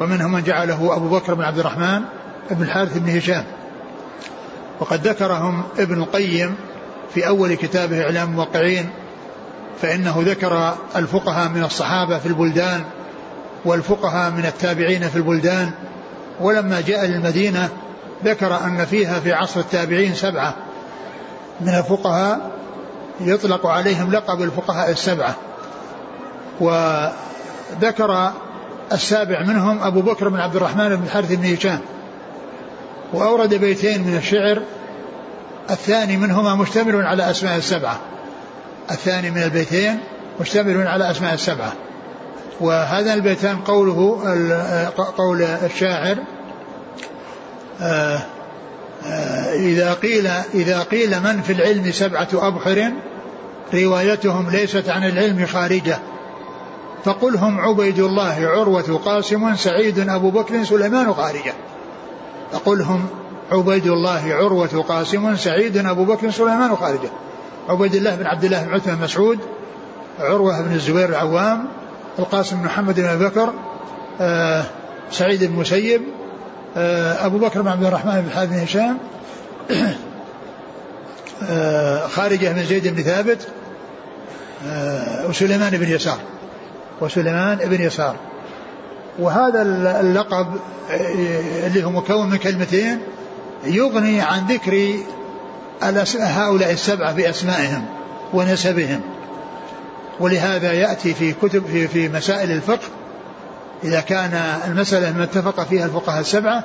[0.00, 2.00] ومنهم من جعله أبو بكر بن عبد الرحمن
[2.50, 3.44] بن الحارث بن هشام.
[4.80, 6.54] وقد ذكرهم ابن القيم
[7.14, 8.90] في أول كتابه إعلام الموقعين
[9.82, 12.84] فإنه ذكر الفقهاء من الصحابة في البلدان
[13.64, 15.70] والفقهاء من التابعين في البلدان.
[16.40, 17.68] ولما جاء للمدينة
[18.24, 20.54] ذكر أن فيها في عصر التابعين سبعة.
[21.60, 22.50] من الفقهاء
[23.20, 25.34] يطلق عليهم لقب الفقهاء السبعة.
[26.60, 28.32] وذكر
[28.92, 31.80] السابع منهم أبو بكر بن عبد الرحمن بن الحارث بن هشام.
[33.12, 34.62] وأورد بيتين من الشعر.
[35.70, 38.00] الثاني منهما مشتمل على أسماء السبعة.
[38.90, 40.00] الثاني من البيتين
[40.40, 41.72] مشتمل على أسماء السبعة.
[42.60, 44.20] وهذا البيتان قوله
[45.16, 46.16] قول الشاعر
[47.82, 48.20] آه،
[49.52, 52.92] إذا قيل إذا قيل من في العلم سبعة أبحر
[53.74, 55.98] روايتهم ليست عن العلم خارجة.
[57.04, 61.54] فقل هم عبيد الله عروة قاسم سعيد أبو بكر سليمان خارجة.
[62.52, 63.06] فقل هم
[63.52, 67.10] عبيد الله عروة قاسم سعيد أبو بكر سليمان خارجة.
[67.68, 69.38] عبيد الله بن عبد الله بن عثمان مسعود
[70.20, 71.66] عروة بن الزبير العوام
[72.18, 73.52] القاسم بن محمد بن أبي بكر
[74.20, 74.64] آه
[75.10, 76.19] سعيد بن المسيب آه
[76.76, 78.98] أبو بكر بن عبد الرحمن بن حارث بن هشام
[81.50, 83.48] آه خارجة بن زيد بن ثابت
[84.66, 86.18] آه وسليمان بن يسار
[87.00, 88.16] وسليمان بن يسار.
[89.18, 89.62] وهذا
[90.00, 90.46] اللقب
[90.90, 92.98] آه، اللي هو مكون من كلمتين
[93.64, 94.96] يغني عن ذكر
[96.20, 97.84] هؤلاء السبعة بأسمائهم
[98.32, 99.00] ونسبهم.
[100.20, 102.88] ولهذا يأتي في كتب في, في مسائل الفقه
[103.84, 104.34] إذا كان
[104.66, 106.64] المسألة ما اتفق فيها الفقهاء السبعة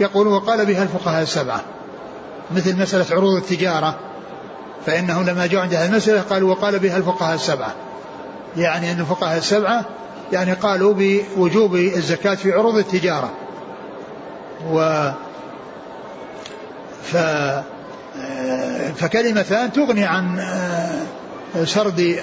[0.00, 1.60] يقول وقال بها الفقهاء السبعة.
[2.56, 3.98] مثل مسألة عروض التجارة
[4.86, 7.74] فإنه لما جاءوا عند المسألة قالوا وقال بها الفقهاء السبعة.
[8.56, 9.84] يعني أن الفقهاء السبعة
[10.32, 13.30] يعني قالوا بوجوب الزكاة في عروض التجارة.
[14.70, 15.10] و
[17.02, 17.16] ف
[18.96, 20.40] فكلمتان تغني عن
[21.64, 22.18] سرد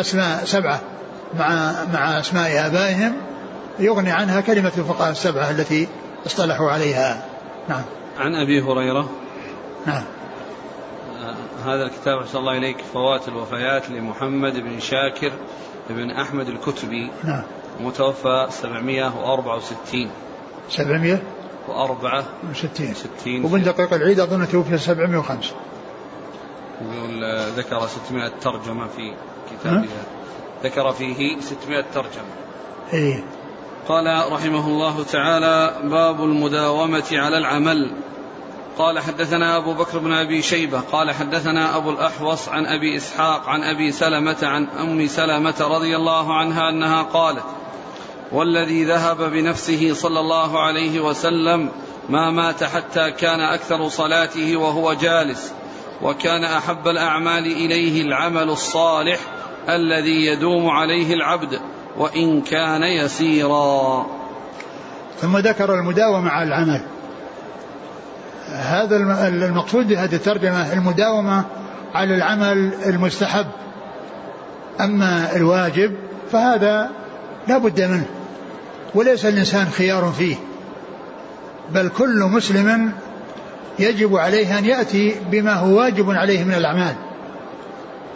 [0.00, 0.80] أسماء سبعة
[1.38, 3.29] مع مع أسماء آبائهم.
[3.80, 5.88] يغني عنها كلمة الفقهاء السبعة التي
[6.26, 7.26] اصطلحوا عليها.
[7.68, 7.82] نعم.
[8.18, 9.10] عن أبي هريرة.
[9.86, 10.02] نعم.
[11.64, 15.32] هذا الكتاب أحسن الله إليك فوات الوفيات لمحمد بن شاكر
[15.90, 17.10] بن أحمد الكتبي.
[17.24, 17.42] نعم.
[17.80, 20.10] متوفى 764
[20.68, 21.18] 700
[21.68, 22.94] وأربعة وستين.
[22.94, 25.54] ستين ومن دقيق العيد أظن توفي 705
[26.82, 27.24] يقول
[27.56, 29.14] ذكر 600 ترجمة في
[29.50, 30.04] كتابها.
[30.64, 32.32] ذكر فيه 600 ترجمة.
[32.92, 33.24] إيه.
[33.88, 37.90] قال رحمه الله تعالى باب المداومة على العمل.
[38.78, 43.62] قال حدثنا أبو بكر بن أبي شيبة قال حدثنا أبو الأحوص عن أبي إسحاق عن
[43.62, 47.44] أبي سلمة عن أم سلمة رضي الله عنها أنها قالت
[48.32, 51.70] والذي ذهب بنفسه صلى الله عليه وسلم
[52.08, 55.52] ما مات حتى كان أكثر صلاته وهو جالس
[56.02, 59.18] وكان أحب الأعمال إليه العمل الصالح
[59.68, 61.60] الذي يدوم عليه العبد.
[61.96, 64.06] وإن كان يسيرا.
[65.20, 66.80] ثم ذكر المداومة على العمل.
[68.48, 68.96] هذا
[69.28, 71.44] المقصود بهذه الترجمة المداومة
[71.94, 73.46] على العمل المستحب.
[74.80, 75.94] أما الواجب
[76.32, 76.90] فهذا
[77.48, 78.06] لا بد منه
[78.94, 80.36] وليس الإنسان خيار فيه.
[81.70, 82.92] بل كل مسلم
[83.78, 86.94] يجب عليه أن يأتي بما هو واجب عليه من الأعمال.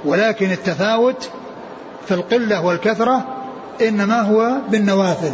[0.04, 1.30] ولكن التفاوت
[2.06, 3.33] في القلة والكثرة
[3.80, 5.32] إنما هو بالنوافل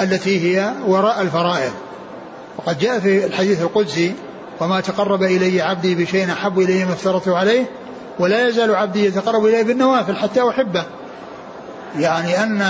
[0.00, 1.72] التي هي وراء الفرائض.
[2.58, 4.14] وقد جاء في الحديث القدسي
[4.60, 7.64] وما تقرب إلي عبدي بشيء أحب إلي ما افترضته عليه
[8.18, 10.84] ولا يزال عبدي يتقرب إلي بالنوافل حتى أحبه.
[11.98, 12.62] يعني أن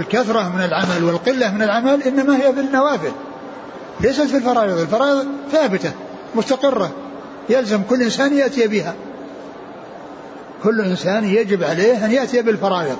[0.00, 3.12] الكثرة من العمل والقلة من العمل إنما هي في النوافل
[4.00, 4.78] ليست في الفرائض.
[4.78, 5.92] الفرائض ثابتة
[6.34, 6.90] مستقرة
[7.48, 8.94] يلزم كل إنسان يأتي بها.
[10.62, 12.96] كل إنسان يجب عليه أن يأتي بالفرائض.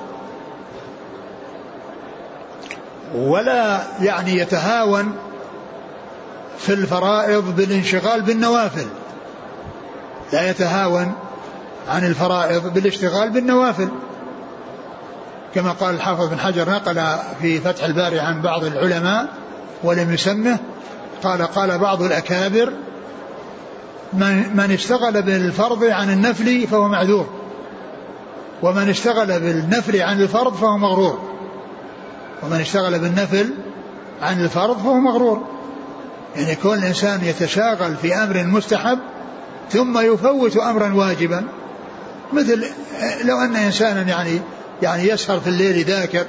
[3.15, 5.15] ولا يعني يتهاون
[6.57, 8.87] في الفرائض بالانشغال بالنوافل.
[10.33, 11.11] لا يتهاون
[11.89, 13.89] عن الفرائض بالاشتغال بالنوافل.
[15.55, 17.01] كما قال الحافظ بن حجر نقل
[17.41, 19.27] في فتح الباري عن بعض العلماء
[19.83, 20.57] ولم يسمه
[21.23, 22.73] قال قال بعض الأكابر
[24.13, 27.27] من, من اشتغل بالفرض عن النفل فهو معذور
[28.61, 31.30] ومن اشتغل بالنفل عن الفرض فهو مغرور.
[32.43, 33.53] ومن اشتغل بالنفل
[34.21, 35.47] عن الفرض فهو مغرور.
[36.35, 38.99] يعني كون الإنسان يتشاغل في أمر مستحب
[39.69, 41.43] ثم يفوت أمرا واجبا
[42.33, 42.65] مثل
[43.23, 44.41] لو أن إنسانا يعني
[44.81, 46.25] يعني يسهر في الليل ذاكر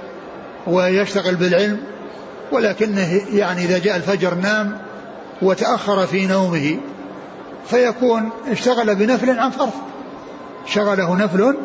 [0.66, 1.80] ويشتغل بالعلم
[2.52, 4.78] ولكنه يعني إذا جاء الفجر نام
[5.42, 6.76] وتأخر في نومه
[7.66, 9.72] فيكون اشتغل بنفل عن فرض.
[10.66, 11.56] شغله نفل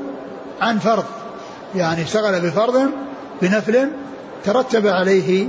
[0.62, 1.05] عن فرض
[1.75, 2.91] يعني اشتغل بفرض
[3.41, 3.89] بنفل
[4.43, 5.47] ترتب عليه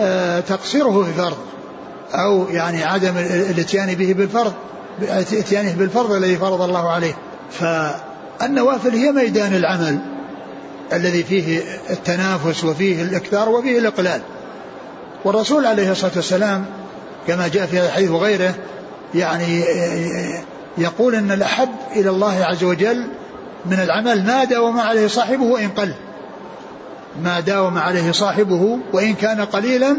[0.00, 1.36] آه، تقصيره في فرض
[2.14, 3.16] أو يعني عدم
[3.50, 4.52] الاتيان به بالفرض
[5.02, 7.14] اتيانه بالفرض الذي فرض الله عليه.
[7.50, 9.98] فالنوافل هي ميدان العمل
[10.92, 14.20] الذي فيه التنافس وفيه الإكثار وفيه الإقلال.
[15.24, 16.64] والرسول عليه الصلاة والسلام
[17.26, 18.54] كما جاء في الحديث وغيره
[19.14, 19.64] يعني
[20.78, 23.06] يقول إن الأحب إلى الله عز وجل
[23.66, 25.94] من العمل ما داوم عليه صاحبه وإن قل.
[27.22, 29.96] ما داوم عليه صاحبه وإن كان قليلا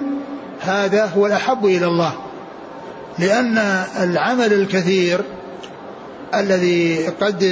[0.61, 2.13] هذا هو الأحب إلى الله.
[3.19, 3.57] لأن
[4.01, 5.21] العمل الكثير
[6.35, 7.43] الذي قد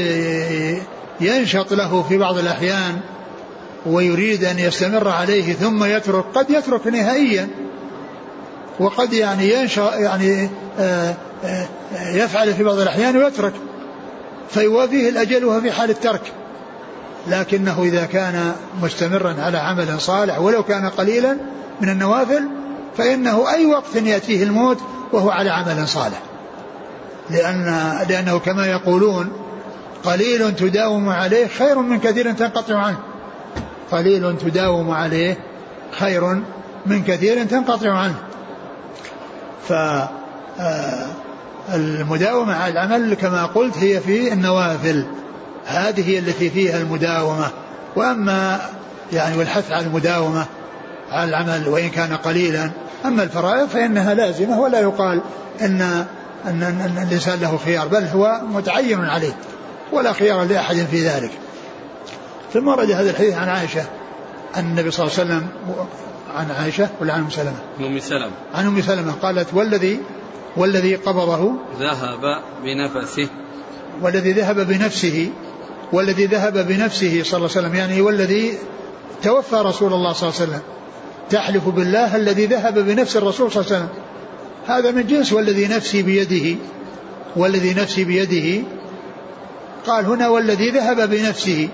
[1.21, 2.99] ينشط له في بعض الأحيان
[3.85, 7.49] ويريد أن يستمر عليه ثم يترك قد يترك نهائيا
[8.79, 11.67] وقد يعني ينشأ يعني آه، آه،
[12.13, 13.53] يفعل في بعض الأحيان ويترك
[14.49, 16.21] فيوافيه الأجل وهو في حال الترك.
[17.27, 21.37] لكنه إذا كان مستمرا على عمل صالح ولو كان قليلا
[21.81, 22.47] من النوافل
[22.97, 24.77] فإنه أي وقت يأتيه الموت
[25.13, 26.21] وهو على عمل صالح.
[27.29, 29.31] لأن لأنه كما يقولون
[30.03, 32.99] قليل تداوم عليه خير من كثير تنقطع عنه.
[33.91, 35.37] قليل تداوم عليه
[35.91, 36.41] خير
[36.85, 38.15] من كثير تنقطع عنه.
[39.67, 39.73] ف
[40.61, 41.07] آه،
[41.73, 45.05] المداومة على العمل كما قلت هي في النوافل.
[45.65, 47.47] هذه هي التي فيها المداومة.
[47.95, 48.59] وأما
[49.13, 50.45] يعني والحث على المداومة
[51.11, 52.71] على العمل وإن كان قليلا
[53.05, 55.21] أما الفرائض فإنها لازمة ولا يقال
[55.61, 56.05] أن
[56.45, 59.35] أن, أن الإنسان له خيار بل هو متعين عليه
[59.91, 61.31] ولا خيار لأحد في ذلك.
[62.53, 63.85] ثم ورد هذا الحديث عن عائشة
[64.55, 65.47] أن النبي صلى الله عليه وسلم
[66.35, 68.31] عن عائشة ولا عن أم سلمة؟ عن أم سلمة.
[68.55, 69.99] عن أم سلمة قالت والذي
[70.57, 73.27] والذي قبضه ذهب بنفسه.
[74.01, 75.31] والذي ذهب بنفسه
[75.93, 78.57] والذي ذهب بنفسه صلى الله عليه وسلم يعني والذي
[79.23, 80.61] توفى رسول الله صلى الله عليه وسلم.
[81.29, 83.89] تحلف بالله الذي ذهب بنفس الرسول صلى الله عليه وسلم.
[84.67, 86.59] هذا من جنس والذي نفسي بيده
[87.35, 88.63] والذي نفسي بيده.
[89.87, 91.69] قال هنا والذي ذهب بنفسه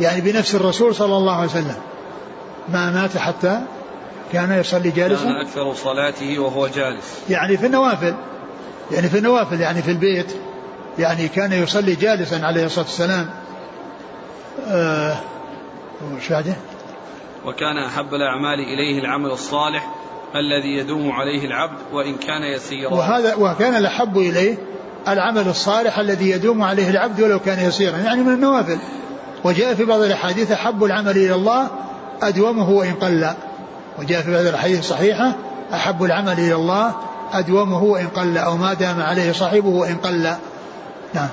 [0.00, 1.76] يعني بنفس الرسول صلى الله عليه وسلم.
[2.68, 3.60] ما مات حتى
[4.32, 7.04] كان يصلي جالسا؟ كان أكثر صلاته وهو جالس.
[7.30, 8.14] يعني في النوافل
[8.92, 10.36] يعني في النوافل يعني في البيت.
[10.98, 13.30] يعني كان يصلي جالسا عليه الصلاة والسلام.
[14.68, 15.16] آه؟
[17.46, 19.90] وكان أحب الأعمال إليه العمل الصالح
[20.34, 22.94] الذي يدوم عليه العبد وإن كان يسيرا.
[22.94, 24.56] وهذا وكان الأحب إليه
[25.08, 27.96] العمل الصالح الذي يدوم عليه العبد ولو كان يسيرا.
[27.96, 28.78] يعني من النوافل.
[29.44, 31.70] وجاء في بعض الأحاديث أحب العمل إلى الله
[32.22, 33.30] أدومه وإن قل
[33.98, 35.36] وجاء في بعض الأحاديث الصحيحة
[35.74, 36.94] أحب العمل إلى الله
[37.32, 40.34] أدومه وإن قل أو ما دام عليه صاحبه وإن قل
[41.14, 41.28] نعم.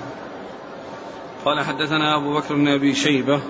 [1.45, 3.41] قال حدثنا أبو بكر بن أبي شيبة.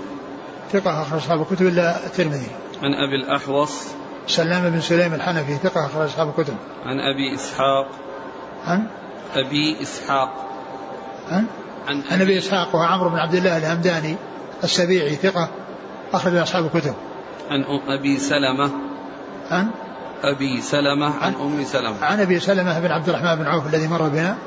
[0.72, 2.48] ثقة أخرج أصحاب الكتب إلا الترمذي.
[2.84, 3.88] عن أبي الأحوص.
[4.28, 6.56] سلام بن سليم الحنفي ثقة أخرج أصحاب الكتب.
[6.86, 7.88] عن أبي إسحاق.
[8.66, 8.88] عن؟
[9.36, 10.30] أبي إسحاق.
[11.32, 11.46] عن؟
[11.88, 14.16] عن أبي, أبي إسحاق وهو عمرو بن عبد الله الهمداني
[14.64, 15.50] السبيعي ثقة
[16.14, 16.94] أخرج أصحاب الكتب.
[17.50, 18.72] عن أبي سلمة.
[19.52, 19.70] عن؟
[20.24, 22.06] أبي سلمة عن, عن؟ أم سلمة.
[22.06, 24.38] عن أبي سلمة بن عبد الرحمن بن عوف الذي مر بنا.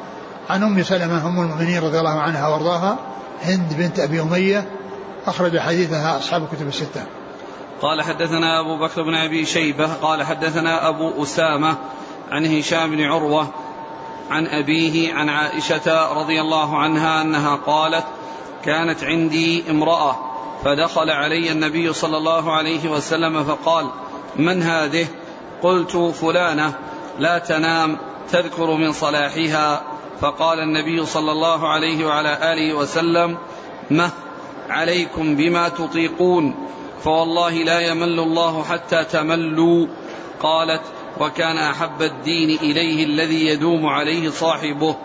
[0.51, 2.99] عن أم سلمة أم المؤمنين رضي الله عنها وأرضاها
[3.43, 4.69] هند بنت أبي أمية
[5.27, 7.07] أخرج حديثها أصحاب الكتب الستة.
[7.83, 11.77] قال حدثنا أبو بكر بن أبي شيبة قال حدثنا أبو أسامة
[12.31, 13.49] عن هشام بن عروة
[14.31, 18.05] عن أبيه عن عائشة رضي الله عنها أنها قالت
[18.65, 20.17] كانت عندي امرأة
[20.65, 23.87] فدخل علي النبي صلى الله عليه وسلم فقال
[24.37, 25.07] من هذه؟
[25.63, 26.75] قلت فلانة
[27.19, 27.99] لا تنام
[28.33, 29.83] تذكر من صلاحها.
[30.25, 33.37] فقال النبي صلى الله عليه وعلى آله وسلم
[33.91, 34.11] مه
[34.71, 36.55] عليكم بما تطيقون
[37.03, 39.87] فوالله لا يمل الله حتى تملوا.
[40.41, 40.81] قالت
[41.21, 44.97] وكان أحب الدين إليه الذي يدوم عليه صاحبه.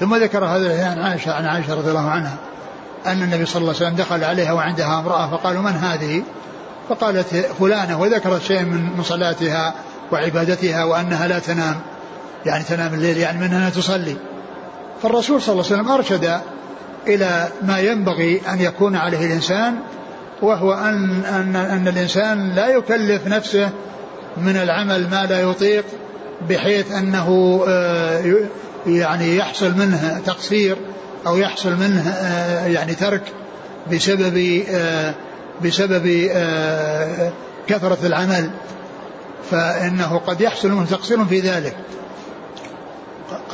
[0.00, 2.36] ثم ذكر هذا عن عائشة عن عائشة رضي الله عنها
[3.06, 6.22] أن النبي صلى الله عليه وسلم دخل عليها وعندها امرأة فقالوا من هذه؟
[6.88, 8.00] فقالت فلانة.
[8.00, 9.74] وذكرت شيء من صلاتها
[10.12, 11.80] وعبادتها وأنها لا تنام.
[12.46, 14.16] يعني تنام الليل يعني من أنها تصلي.
[15.02, 16.40] فالرسول صلى الله عليه وسلم أرشد
[17.06, 19.78] إلى ما ينبغي أن يكون عليه الإنسان
[20.42, 23.70] وهو أن, أن, أن الإنسان لا يكلف نفسه
[24.36, 25.84] من العمل ما لا يطيق
[26.48, 28.46] بحيث أنه آه،
[28.86, 30.76] يعني يحصل منه تقصير
[31.26, 33.22] أو يحصل منه آه، يعني ترك
[33.92, 35.14] بسبب آه،
[35.64, 36.30] بسبب
[37.66, 38.50] كثرة العمل.
[39.50, 41.76] فإنه قد يحصل منه تقصير في ذلك.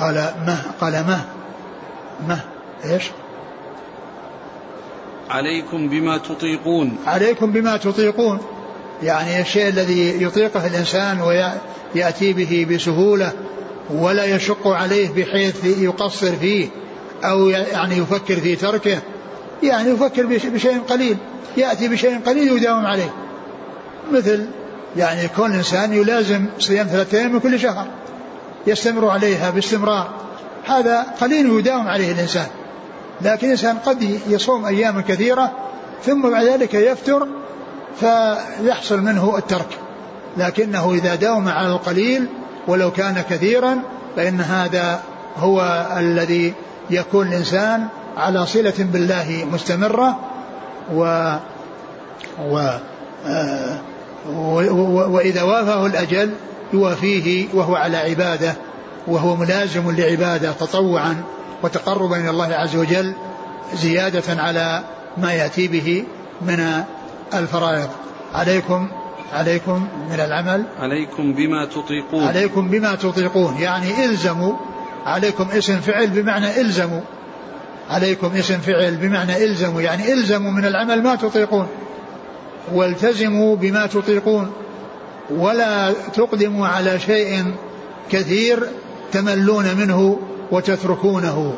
[0.03, 0.15] قال
[0.47, 1.21] ما قال ما
[2.29, 2.41] ما
[2.85, 3.11] إيش؟
[5.31, 6.97] عليكم بما تطيقون.
[7.07, 8.39] عليكم بما تطيقون.
[9.03, 13.33] يعني الشيء الذي يطيقه الإنسان ويأتي به بسهولة
[13.91, 16.69] ولا يشق عليه بحيث يقصر فيه
[17.25, 18.99] أو يعني يفكر في تركه.
[19.63, 21.17] يعني يفكر بشيء قليل.
[21.57, 23.15] يأتي بشيء قليل يداوم عليه.
[24.13, 24.47] مثل
[24.97, 27.87] يعني كون الإنسان يلازم صيام ثلاثة أيام من كل شهر.
[28.67, 30.11] يستمر عليها باستمرار.
[30.67, 32.47] هذا قليل يداوم عليه الإنسان.
[33.21, 35.53] لكن الإنسان قد يصوم أياما كثيرة
[36.05, 37.29] ثم بعد ذلك يفتر
[38.01, 39.79] فيحصل منه الترك.
[40.37, 42.27] لكنه إذا داوم على القليل
[42.69, 43.79] ولو كان كثيرا
[44.17, 45.03] فإن هذا
[45.37, 46.55] هو الذي
[46.91, 47.87] يكون الإنسان
[48.17, 50.19] على صلة بالله مستمرة
[50.95, 51.35] و
[52.51, 52.59] و
[53.27, 53.79] آه
[55.09, 56.31] وإذا وافاه الأجل
[56.73, 58.55] يوافيه وهو على عبادة
[59.07, 61.23] وهو ملازم لعبادة تطوعا
[61.63, 63.15] وتقربا إلى الله عز وجل
[63.75, 64.85] زيادة على
[65.17, 66.05] ما يأتي به
[66.43, 66.85] من
[67.35, 67.89] الفرائض.
[68.35, 68.89] عليكم
[69.33, 70.65] عليكم من العمل.
[70.79, 72.25] عليكم بما تطيقون.
[72.25, 73.57] عليكم بما تطيقون.
[73.57, 74.55] يعني إلزموا.
[75.07, 77.01] عليكم اسم فعل بمعنى إلزموا.
[77.91, 79.81] عليكم اسم فعل بمعنى إلزموا.
[79.81, 81.67] يعني إلزموا من العمل ما تطيقون.
[82.73, 84.51] والتزموا بما تطيقون.
[85.31, 87.55] ولا تقدموا على شيء
[88.11, 88.69] كثير
[89.13, 90.19] تملون منه
[90.51, 91.55] وتتركونه.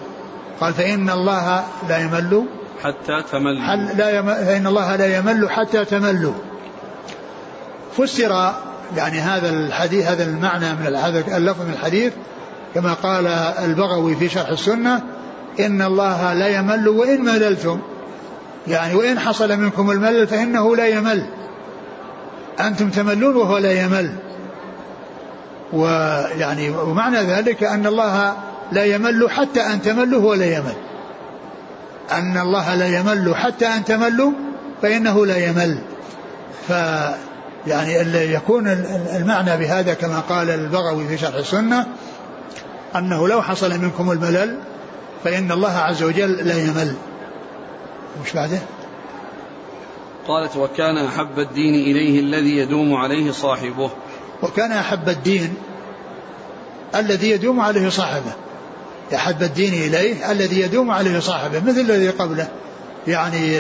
[0.61, 2.45] قال فإن الله لا يمل
[2.83, 3.77] حتى تملوا.
[3.95, 4.27] لا يم...
[4.27, 6.35] فإن الله لا يمل حتى تملوا.
[7.97, 8.53] فسر
[8.97, 12.13] يعني هذا الحديث هذا المعنى من هذا اللفظ من الحديث
[12.75, 13.27] كما قال
[13.65, 15.03] البغوي في شرح السنة
[15.61, 17.81] إن الله لا يمل وإن مللتم.
[18.69, 21.27] يعني وإن حصل منكم الملل فإنه لا يمل.
[22.61, 24.15] أنتم تملون وهو لا يمل.
[25.73, 28.35] ويعني ومعنى ذلك أن الله
[28.73, 30.75] لا يمل حتى أن تملوا هو لا يمل.
[32.13, 34.33] أن الله لا يمل حتى أن تملوا
[34.83, 35.79] فإنه لا يمل.
[36.69, 36.73] ف
[37.67, 37.93] يعني
[38.33, 38.69] يكون
[39.17, 41.87] المعنى بهذا كما قال البغوي في شرح السنة
[42.97, 44.59] أنه لو حصل منكم الملل
[45.25, 46.95] فإن الله عز وجل لا يمل.
[48.25, 48.59] مش بعده؟
[50.29, 53.91] قالت وكان أحب الدين إليه الذي يدوم عليه صاحبه.
[54.43, 55.55] وكان أحب الدين
[56.95, 58.33] الذي يدوم عليه صاحبه.
[59.15, 62.49] أحب الدين إليه الذي يدوم عليه صاحبه مثل الذي قبله.
[63.07, 63.53] يعني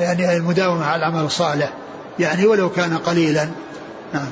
[0.00, 1.72] يعني المداومة على العمل الصالح.
[2.18, 3.48] يعني ولو كان قليلا.
[4.14, 4.28] نعم.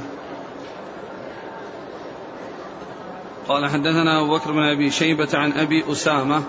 [3.48, 6.42] قال حدثنا أبو بكر بن أبي شيبة عن أبي أسامة.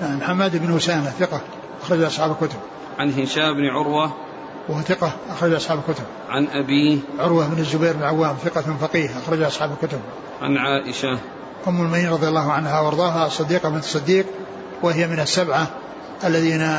[0.00, 1.40] نعم محمد بن أسامة ثقة.
[1.82, 2.58] أخرج أصحاب الكتب.
[2.98, 4.12] عن هشام بن عروة.
[4.68, 6.04] وهو ثقة أخرج أصحاب الكتب.
[6.28, 10.00] عن أبيه عروة بن الزبير بن عوام ثقة فقيه أخرج أصحاب الكتب.
[10.42, 11.18] عن عائشة.
[11.68, 14.26] أم المؤمنين رضي الله عنها وأرضاها الصديقة بنت الصديق
[14.82, 15.66] وهي من السبعة
[16.24, 16.78] الذين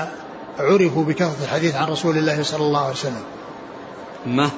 [0.60, 3.24] عرفوا بكثرة الحديث عن رسول الله صلى الله عليه وسلم.
[4.26, 4.50] مه.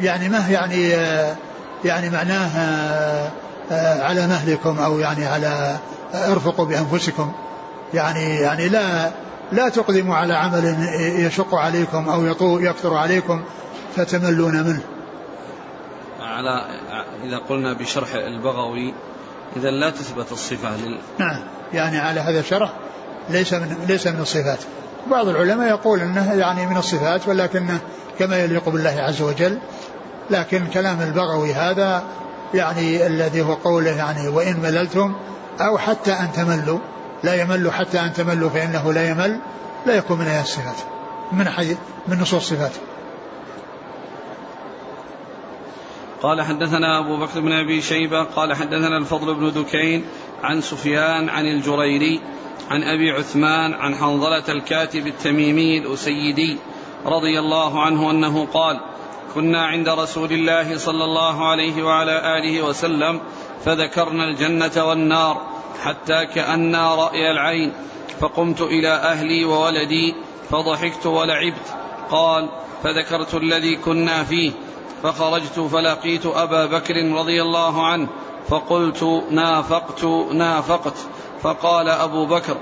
[0.00, 0.88] يعني مه يعني
[1.84, 3.30] يعني معناه
[4.02, 5.76] على مهلكم أو يعني على
[6.14, 7.32] أرفقوا بأنفسكم.
[7.94, 9.10] يعني يعني لا
[9.52, 12.24] لا تقدموا على عمل يشق عليكم أو
[12.60, 13.42] يكثر عليكم
[13.96, 14.80] فتملون منه.
[16.20, 16.64] على
[17.24, 18.94] إذا قلنا بشرح البغوي
[19.56, 20.98] إذا لا تثبت الصفة لل...
[21.18, 21.42] نعم
[21.72, 22.72] يعني على هذا الشرح
[23.30, 24.58] ليس من ليس من الصفات.
[25.10, 27.80] بعض العلماء يقول إنه يعني من الصفات ولكنه
[28.18, 29.58] كما يليق بالله عز وجل.
[30.30, 32.02] لكن كلام البغوي هذا
[32.54, 35.14] يعني الذي هو قوله يعني وإن مللتم
[35.60, 36.78] أو حتى أن تملوا
[37.22, 39.40] لا يمل حتى أن تملوا فإنه لا يمل
[39.86, 40.76] لا يكون من ايات الصفات
[41.32, 41.76] من حي
[42.08, 42.72] من نصوص الصفات
[46.22, 50.04] قال حدثنا أبو بكر بن أبي شيبة قال حدثنا الفضل بن دكين
[50.42, 52.20] عن سفيان عن الجريري
[52.70, 56.58] عن أبي عثمان عن حنظلة الكاتب التميمي الأسيدي
[57.06, 58.80] رضي الله عنه أنه قال
[59.34, 63.20] كنا عند رسول الله صلى الله عليه وعلى آله وسلم
[63.64, 65.47] فذكرنا الجنة والنار
[65.84, 67.72] حتى كأنا رأي العين.
[68.20, 70.14] فقمت إلى أهلي وولدي
[70.50, 71.76] فضحكت ولعبت.
[72.10, 72.48] قال
[72.82, 74.52] فذكرت الذي كنا فيه.
[75.02, 78.08] فخرجت فلقيت أبا بكر رضي الله عنه.
[78.48, 80.96] فقلت نافقت نافقت.
[81.42, 82.56] فقال أبو بكر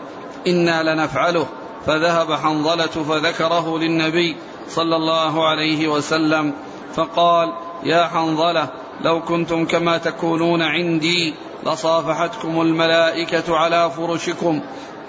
[0.47, 1.47] إنا لنفعله.
[1.87, 4.37] فذهب حنظلة فذكره للنبي
[4.69, 6.53] صلى الله عليه وسلم.
[6.95, 7.53] فقال
[7.85, 8.69] يا حنظلة
[9.01, 11.35] لو كنتم كما تكونون عندي
[11.67, 14.61] لصافحتكم الملائكة على فرشكم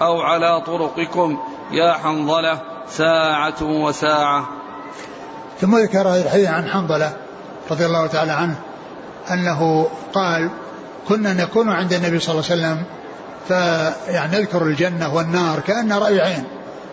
[0.02, 1.38] أو على طرقكم
[1.72, 4.48] يا حنظلة ساعة وساعة.
[5.60, 7.16] ثم ذكر الحديث عن حنظلة
[7.70, 8.58] رضي الله تعالى عنه
[9.30, 10.50] أنه قال
[11.08, 12.84] كنا نكون عند النبي صلى الله عليه وسلم
[13.48, 16.44] فيعني نذكر الجنة والنار كأن رأي عين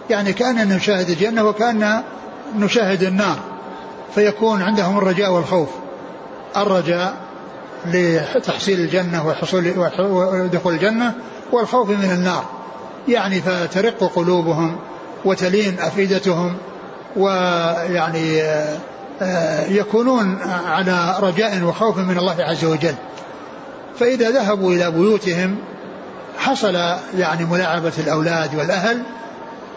[0.09, 2.03] يعني كأننا نشاهد الجنة وكأن
[2.55, 3.39] نشاهد النار
[4.15, 5.69] فيكون عندهم الرجاء والخوف.
[6.57, 7.13] الرجاء
[7.85, 9.73] لتحصيل الجنة وحصول
[10.07, 11.13] ودخول الجنة
[11.51, 12.45] والخوف من النار.
[13.07, 14.77] يعني فترق قلوبهم
[15.25, 16.57] وتلين أفئدتهم
[17.15, 18.41] ويعني
[19.21, 22.95] آه، يكونون على رجاء وخوف من الله عز وجل.
[23.99, 25.55] فإذا ذهبوا إلى بيوتهم
[26.37, 26.75] حصل
[27.17, 29.01] يعني ملاعبة الأولاد والأهل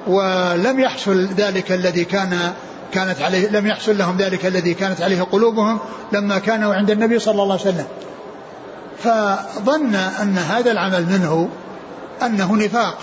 [0.07, 2.53] ولم يحصل ذلك الذي كان
[2.93, 5.79] كانت عليه لم يحصل لهم ذلك الذي كانت عليه قلوبهم
[6.13, 7.87] لما كانوا عند النبي صلى الله عليه وسلم.
[8.99, 11.49] فظن أن هذا العمل منه
[12.23, 12.99] أنه نفاق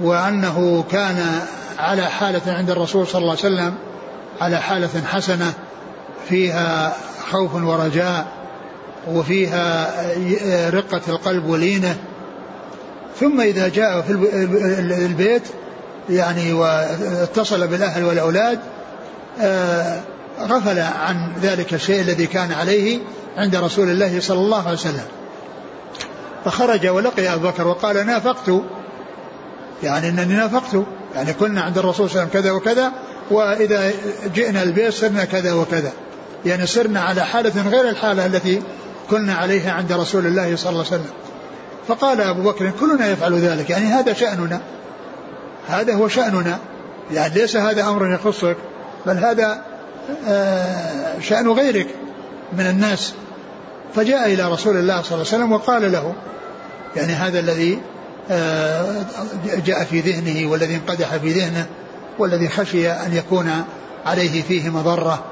[0.00, 1.40] وأنه كان
[1.78, 3.74] على حالة عند الرسول صلى الله عليه وسلم
[4.40, 5.52] على حالة حسنة
[6.28, 6.96] فيها
[7.30, 8.26] خوف ورجاء
[9.08, 9.94] وفيها
[10.70, 11.96] رقة القلب ولينة.
[13.20, 14.12] ثم إذا جاء في
[15.06, 15.42] البيت
[16.10, 18.58] يعني واتصل بالأهل والأولاد
[19.40, 20.00] آه،
[20.40, 22.98] غفل عن ذلك الشيء الذي كان عليه
[23.36, 25.04] عند رسول الله صلى الله عليه وسلم.
[26.44, 28.62] فخرج ولقي أبو بكر وقال نافقت.
[29.82, 30.84] يعني أنني نافقت.
[31.14, 32.92] يعني كنا عند الرسول صلى الله عليه وسلم كذا وكذا
[33.30, 33.92] وإذا
[34.34, 35.92] جئنا البيت صرنا كذا وكذا.
[36.46, 38.62] يعني صرنا على حالة غير الحالة التي
[39.10, 41.10] كنا عليها عند رسول الله صلى الله عليه وسلم.
[41.88, 43.70] فقال أبو بكر كلنا يفعل ذلك.
[43.70, 44.60] يعني هذا شأننا.
[45.68, 46.58] هذا هو شأننا.
[47.12, 48.56] يعني ليس هذا أمر يخصك
[49.06, 49.62] بل هذا
[50.28, 51.86] آه، شأن غيرك
[52.52, 53.14] من الناس.
[53.94, 56.14] فجاء إلى رسول الله صلى الله عليه وسلم وقال له
[56.96, 57.78] يعني هذا الذي
[58.30, 59.04] آه،
[59.66, 61.66] جاء في ذهنه والذي انقدح في ذهنه
[62.18, 63.64] والذي خشي أن يكون
[64.06, 65.24] عليه فيه مضرة.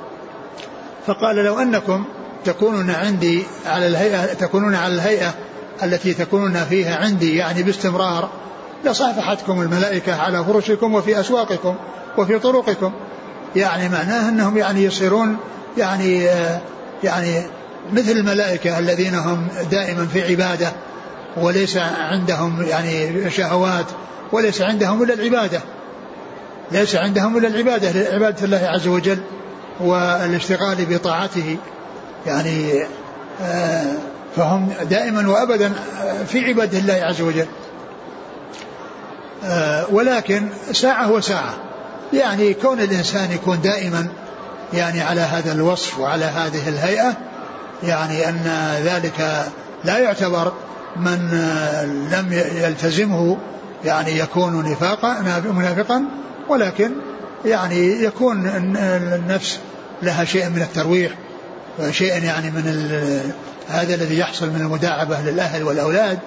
[1.07, 2.05] فقال لو أنكم
[2.45, 5.35] تكونون عندي على الهيئة تكونون على الهيئة
[5.83, 8.31] التي تكونون فيها عندي يعني باستمرار
[8.85, 11.75] لصافحتكم الملائكة على فرشكم وفي أسواقكم
[12.19, 12.93] وفي طرقكم.
[13.57, 15.37] يعني معناه أنهم يعني يصيرون
[15.79, 16.29] يعني
[17.05, 17.43] يعني
[17.93, 20.73] مثل الملائكة الذين هم دائما في عبادة
[21.37, 21.77] وليس
[22.11, 23.87] عندهم يعني شهوات
[24.33, 25.61] وليس عندهم إلا العبادة.
[26.73, 29.19] ليس عندهم إلا العبادة عبادة الله عز وجل
[29.81, 31.57] والاشتغال بطاعته.
[32.27, 32.87] يعني
[33.43, 33.93] آه،
[34.37, 35.73] فهم دائما وابدا
[36.27, 37.47] في عبادة الله عز وجل.
[39.91, 41.55] ولكن ساعة وساعة
[42.13, 44.07] يعني كون الإنسان يكون دائما
[44.73, 47.17] يعني على هذا الوصف وعلى هذه الهيئة
[47.83, 48.43] يعني أن
[48.85, 49.47] ذلك
[49.85, 50.53] لا يعتبر
[50.97, 51.19] من
[52.13, 53.37] لم يلتزمه
[53.85, 56.05] يعني يكون نفاقا منافقا
[56.49, 56.91] ولكن
[57.45, 59.59] يعني يكون النفس
[60.03, 61.13] لها شيء من الترويح
[61.79, 62.63] وشيء يعني من
[63.69, 66.19] هذا الذي يحصل من المداعبة للأهل والأولاد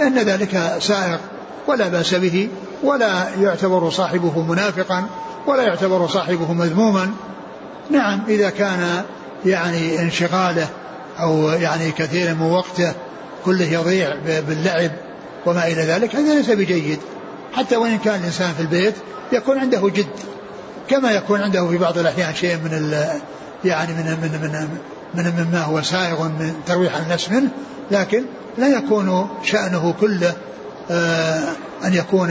[0.00, 1.20] أن ذلك سائق
[1.66, 2.48] ولا بأس به
[2.82, 5.06] ولا يعتبر صاحبه منافقا
[5.46, 7.10] ولا يعتبر صاحبه مذموما.
[7.90, 9.02] نعم إذا كان
[9.46, 10.68] يعني انشغاله
[11.20, 12.92] أو يعني كثير من وقته
[13.44, 14.16] كله يضيع
[14.48, 14.90] باللعب
[15.46, 16.98] وما إلى ذلك هذا ليس بجيد.
[17.52, 18.94] حتى وإن كان الإنسان في البيت
[19.32, 20.06] يكون عنده جد
[20.88, 22.94] كما يكون عنده في بعض الأحيان شيء من
[23.64, 24.68] يعني من من من
[25.14, 27.48] من مما هو سائغ من ترويح النفس منه
[27.90, 28.24] لكن
[28.58, 30.34] لا يكون شأنه كله
[31.84, 32.30] أن يكون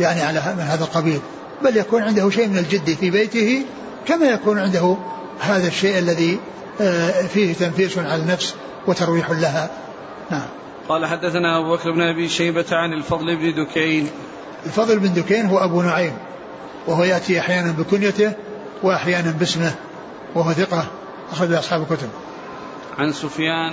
[0.00, 1.20] يعني على من هذا القبيل
[1.64, 3.64] بل يكون عنده شيء من الجد في بيته
[4.06, 4.96] كما يكون عنده
[5.40, 6.38] هذا الشيء الذي
[6.80, 8.54] آه فيه تنفيس على النفس
[8.86, 9.70] وترويح لها.
[10.30, 10.48] نعم.
[10.88, 14.08] قال حدثنا أبو بكر بن أبي شيبة عن الفضل بن دكين.
[14.66, 16.12] الفضل بن دكين هو أبو نعيم
[16.86, 18.32] وهو يأتي أحيانا بكنيته
[18.82, 19.74] وأحيانا باسمه
[20.34, 20.86] وهو ثقة
[21.32, 22.08] أخرج أصحاب الكتب.
[22.98, 23.72] عن سفيان.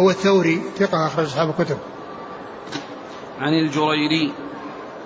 [0.00, 1.78] هو الثوري ثقة أخرج أصحاب الكتب.
[3.40, 4.32] عن الجريري.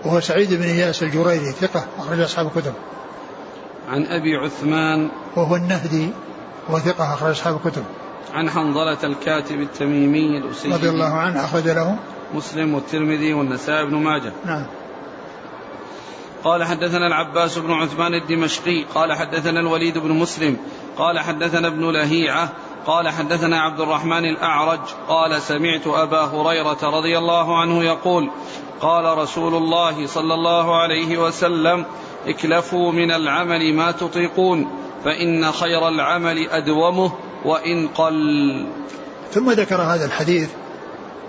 [0.04, 2.72] وهو سعيد بن إياس الجريري ثقة أخرج أصحاب الكتب.
[3.88, 5.08] عن أبي عثمان.
[5.36, 6.08] وهو النهدي
[6.68, 7.84] وثقة أخرج أصحاب الكتب.
[8.34, 11.96] عن حنظلة الكاتب التميمي الأسيدي رضي الله عنه أخرج له.
[12.34, 14.32] مسلم والترمذي والنسائي بن ماجه.
[14.44, 14.66] نعم.
[16.44, 20.56] قال حدثنا العباس بن عثمان الدمشقي قال حدثنا الوليد بن مسلم
[20.96, 22.52] قال حدثنا ابن لهيعة
[22.86, 28.30] قال حدثنا عبد الرحمن الأعرج قال سمعت أبا هريرة رضي الله عنه يقول
[28.80, 31.84] قال رسول الله صلى الله عليه وسلم
[32.26, 34.68] اكلفوا من العمل ما تطيقون
[35.04, 37.12] فإن خير العمل أدومه
[37.44, 38.66] وإن قل.
[39.32, 40.50] ثم ذكر هذا الحديث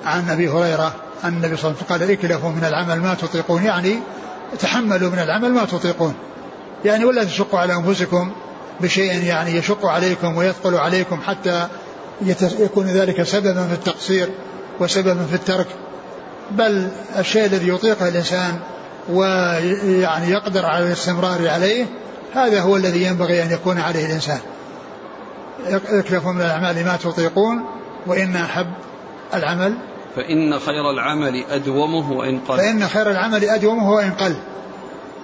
[0.06, 3.64] عن أبي هريرة أن النبي صلى الله عليه وسلم قال اكلفوا من العمل ما تطيقون
[3.64, 4.00] يعني
[4.60, 6.16] تحملوا من العمل ما تطيقون
[6.86, 8.32] يعني ولا تشقوا على أنفسكم
[8.82, 11.68] بشيء يعني يشق عليكم ويثقل عليكم حتى
[12.60, 14.30] يكون ذلك سببا في التقصير
[14.80, 15.68] وسببا في الترك.
[16.52, 16.88] بل
[17.20, 18.60] الشيء الذي يطيقه الإنسان
[19.10, 21.86] ويعني يقدر على الاستمرار عليه
[22.36, 24.40] هذا هو الذي ينبغي أن يكون عليه الإنسان.
[25.70, 27.66] اكلفوا من الأعمال ما تطيقون
[28.08, 28.68] وإن أحب
[29.34, 29.78] العمل.
[30.16, 32.58] فإن خير العمل أدومه وإن قل.
[32.58, 34.36] فإن خير العمل أدومه وإن قل.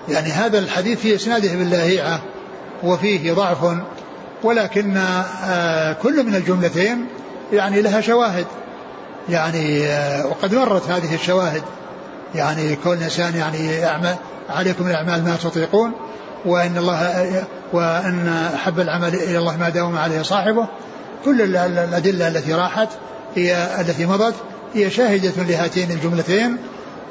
[0.09, 2.21] يعني هذا الحديث في إسناده باللاهيعة
[2.83, 3.57] وفيه ضعف
[4.43, 7.05] ولكن آه، كل من الجملتين
[7.53, 8.45] يعني لها شواهد.
[9.29, 11.61] يعني آه، وقد مرت هذه الشواهد.
[12.35, 13.85] يعني كل إنسان يعني
[14.49, 15.91] عليكم الأعمال ما تطيقون
[16.45, 20.67] وأن الله وأن أحب العمل إلى الله ما داوم عليه صاحبه.
[21.25, 22.89] كل الأدلة التي راحت
[23.35, 24.35] هي التي مضت
[24.73, 26.57] هي شاهدة لهاتين الجملتين.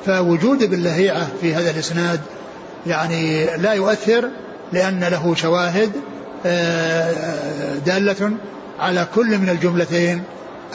[0.06, 2.20] فوجود باللهيعة في هذا الإسناد
[2.86, 4.30] يعني لا يؤثر
[4.72, 5.92] لأن له شواهد
[6.46, 8.32] آه، دالة
[8.78, 10.22] على كل من الجملتين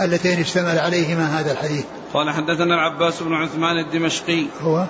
[0.02, 1.86] اللتين اشتمل عليهما هذا الحديث.
[2.14, 4.46] قال حدثنا العباس بن عثمان الدمشقي.
[4.62, 4.86] هو؟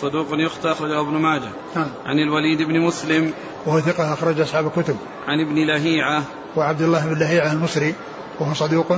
[0.00, 1.50] صدوق يخطى أخرجه ابن ماجه.
[1.76, 1.88] نعم.
[2.06, 3.32] عن الوليد بن مسلم.
[3.66, 4.96] وهو ثقة أخرج أصحاب الكتب.
[5.28, 6.22] عن ابن لهيعة.
[6.56, 7.94] وعبد الله بن لهيعة المصري
[8.40, 8.92] وهو صدوق.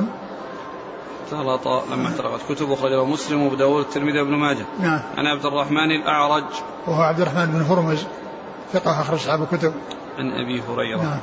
[1.25, 4.65] اختلط لما احترقت كتب أخرجه مسلم وأبو داود الترمذي وابن ماجه.
[4.81, 5.01] نعم.
[5.17, 6.45] عن عبد الرحمن الأعرج.
[6.87, 7.99] وهو عبد الرحمن بن هرمز.
[8.73, 9.75] ثقة أخرج أصحاب الكتب
[10.19, 11.03] عن أبي هريرة.
[11.03, 11.21] نعم.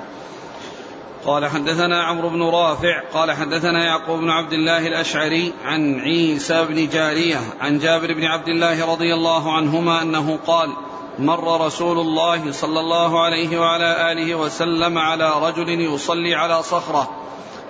[1.26, 6.90] قال حدثنا عمرو بن رافع قال حدثنا يعقوب بن عبد الله الأشعري عن عيسى بن
[6.90, 10.74] جارية عن جابر بن عبد الله رضي الله عنهما أنه قال
[11.20, 17.10] مر رسول الله صلى الله عليه وعلى آله وسلم على رجل يصلي على صخرة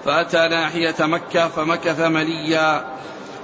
[0.06, 2.86] فأتى ناحية مكة فمكث مليا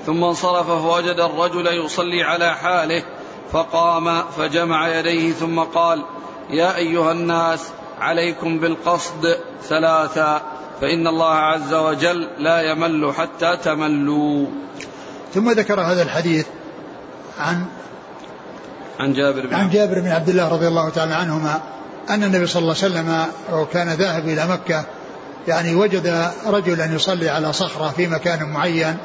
[0.06, 3.04] ثم انصرف فوجد الرجل يصلي على حاله
[3.52, 6.04] فقام فجمع يديه ثم قال
[6.50, 7.60] يا أيها الناس
[8.00, 10.42] عليكم بالقصد ثلاثا
[10.82, 14.48] فإن الله عز وجل لا يمل حتى تملوا.
[15.34, 16.46] ثم ذكر هذا الحديث
[17.40, 17.66] عن
[19.00, 21.62] عن جابر بن عن جابر بن عبد الله رضي الله تعالى عنهما
[22.10, 24.84] أن النبي صلى الله عليه وسلم وكان ذاهب إلى مكة
[25.48, 28.98] يعني وجد رجلا يصلي على صخرة في مكان معين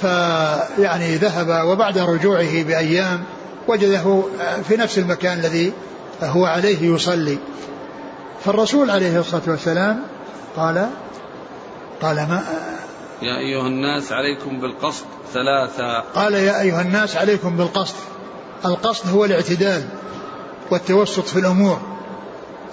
[0.00, 3.24] فيعني ذهب وبعد رجوعه بأيام
[3.68, 4.22] وجده
[4.68, 5.72] في نفس المكان الذي
[6.22, 7.38] هو عليه يصلي.
[8.44, 10.02] فالرسول عليه الصلاة والسلام
[10.56, 10.90] قال
[12.02, 12.42] قال ما
[13.22, 16.00] يا أيها الناس عليكم بالقصد ثلاثة.
[16.00, 17.94] قال يا أيها الناس عليكم بالقصد.
[18.64, 19.88] القصد هو الاعتدال
[20.70, 21.80] والتوسط في الأمور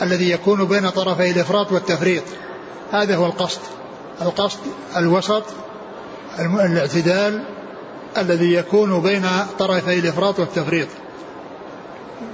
[0.02, 2.24] الذي يكون بين طرفي الإفراط والتفريط.
[2.92, 3.62] هذا هو القصد.
[4.22, 4.60] القصد
[4.98, 5.44] الوسط
[6.40, 7.44] الاعتدال
[8.18, 9.26] الذي يكون بين
[9.60, 10.88] طرفي الإفراط والتفريط.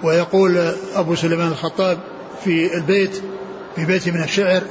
[0.04, 2.00] ويقول أبو سليمان الخطاب
[2.44, 3.22] في البيت
[3.76, 4.64] في بيت من الشعر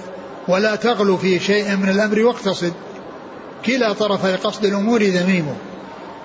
[0.49, 2.73] ولا تغلو في شيء من الأمر واقتصد
[3.67, 5.47] كلا طرفي قصد الأمور ذميم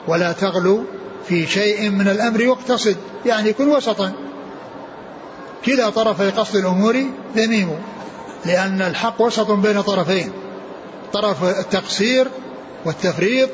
[0.08, 0.84] ولا تغلو
[1.28, 2.98] في شيء من الأمر واقتصد.
[3.26, 4.12] يعني كن وسطا.
[5.66, 7.70] كلا طرفي قصد الأمور ذميم
[8.46, 10.32] لأن الحق وسط بين طرفين
[11.14, 12.28] طرف التقصير
[12.86, 13.50] والتفريط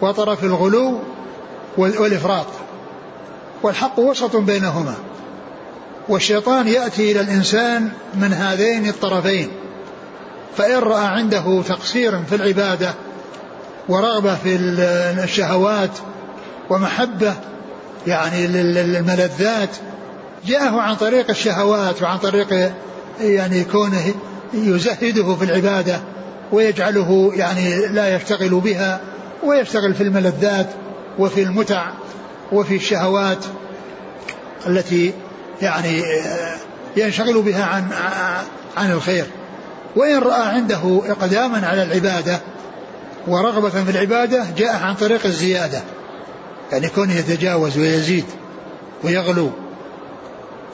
[0.00, 0.98] وطرف الغلو
[1.78, 2.46] والإفراط.
[3.66, 4.94] والحق وسط بينهما.
[6.08, 9.48] والشيطان يأتي إلى الإنسان من هذين الطرفين
[10.56, 12.94] فإن رأى عنده تقصيرا في العبادة
[13.88, 14.56] ورغبة في
[15.24, 15.90] الشهوات
[16.70, 17.34] ومحبة
[18.06, 19.70] يعني للملذات
[20.46, 22.72] جاءه عن طريق الشهوات وعن طريق
[23.20, 24.14] يعني كونه
[24.54, 26.00] يزهده في العبادة
[26.52, 29.00] ويجعله يعني لا يشتغل بها
[29.44, 30.66] ويشتغل في الملذات
[31.18, 31.90] وفي المتع
[32.52, 33.44] وفي الشهوات
[34.66, 35.12] التي
[35.62, 36.02] يعني
[36.96, 37.88] ينشغل بها عن
[38.76, 39.26] عن الخير.
[39.96, 42.40] وإن رأى عنده إقداما على العبادة
[43.26, 45.80] ورغبة في العبادة جاء عن طريق الزيادة.
[46.72, 48.24] يعني كونه يتجاوز ويزيد
[49.04, 49.50] ويغلو.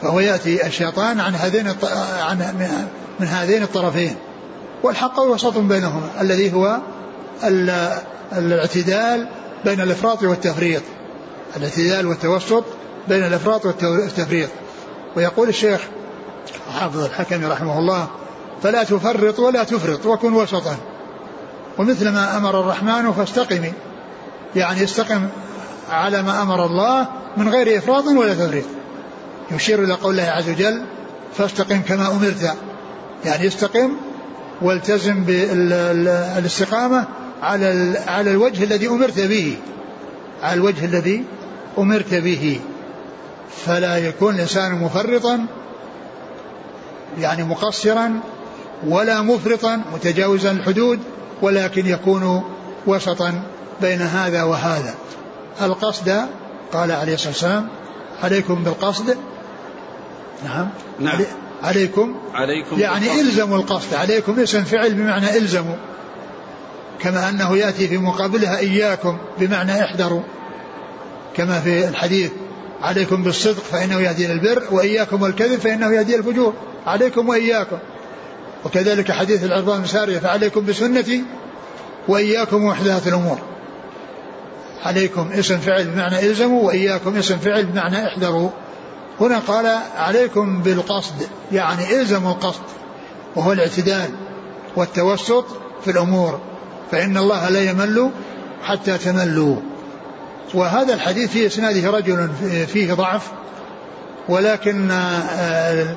[0.03, 1.74] فهو يأتي الشيطان عن هذين
[2.18, 2.68] عن
[3.20, 4.16] من هذين الطرفين.
[4.82, 6.78] والحق وسط بينهما الذي هو
[8.32, 9.28] الاعتدال
[9.64, 10.82] بين الإفراط والتفريط.
[11.57, 12.64] الاعتدال والتوسط
[13.09, 14.48] بين الإفراط والتفريط.
[15.16, 15.80] ويقول الشيخ
[16.80, 18.09] حافظ الحكم رحمه الله
[18.62, 20.76] فلا تفرط ولا تفرط وكن وسطا.
[21.78, 23.72] ومثل ما أمر الرحمن فاستقمي
[24.57, 25.28] يعني استقم
[25.90, 28.64] على ما أمر الله من غير إفراط ولا تفريط.
[29.50, 30.82] يشير إلى قول الله عز وجل
[31.38, 32.57] فاستقم كما أمرت.
[33.24, 33.90] يعني استقم
[34.62, 37.05] والتزم بالاستقامه
[37.42, 39.57] على على الوجه الذي أمرت به.
[40.42, 41.24] على الوجه الذي
[41.78, 42.61] أمرت به.
[43.57, 45.46] فلا يكون الإنسان مفرطا
[47.18, 48.20] يعني مقصرا
[48.86, 51.00] ولا مفرطا متجاوزا الحدود
[51.42, 52.44] ولكن يكون
[52.86, 53.42] وسطا
[53.80, 54.94] بين هذا وهذا.
[55.62, 56.26] القصد
[56.72, 57.68] قال عليه الصلاة والسلام
[58.22, 59.16] عليكم بالقصد.
[60.44, 60.68] نعم.
[61.00, 61.20] نعم.
[61.62, 62.14] عليكم.
[62.34, 63.20] عليكم يعني بالقصد.
[63.20, 63.94] إلزموا القصد.
[63.94, 65.76] عليكم اسم فعل بمعنى إلزموا.
[66.98, 70.22] كما أنه يأتي في مقابلها إياكم بمعنى احذروا.
[71.36, 72.30] كما في الحديث.
[72.83, 76.55] عليكم بالصدق فإنه يهدي البر وإياكم والكذب فإنه يهدي الفجور.
[76.87, 77.78] عليكم وإياكم.
[78.64, 81.24] وكذلك حديث العربان بن ساريه فعليكم بسنتي
[82.09, 83.39] وإياكم محدثات الأمور.
[84.83, 88.51] عليكم اسم فعل بمعنى إلزموا وإياكم اسم فعل بمعنى احذروا.
[89.20, 91.14] هنا قال عليكم بالقصد
[91.53, 92.62] يعني إلزموا القصد
[93.37, 94.11] وهو الاعتدال
[94.76, 95.47] والتوسط
[95.85, 96.41] في الأمور.
[96.91, 98.11] فإن الله لا يمل
[98.62, 99.57] حتى تملوا.
[100.55, 102.30] وهذا الحديث في إسناده رجل
[102.66, 103.30] فيه ضعف
[104.28, 105.97] ولكن آه،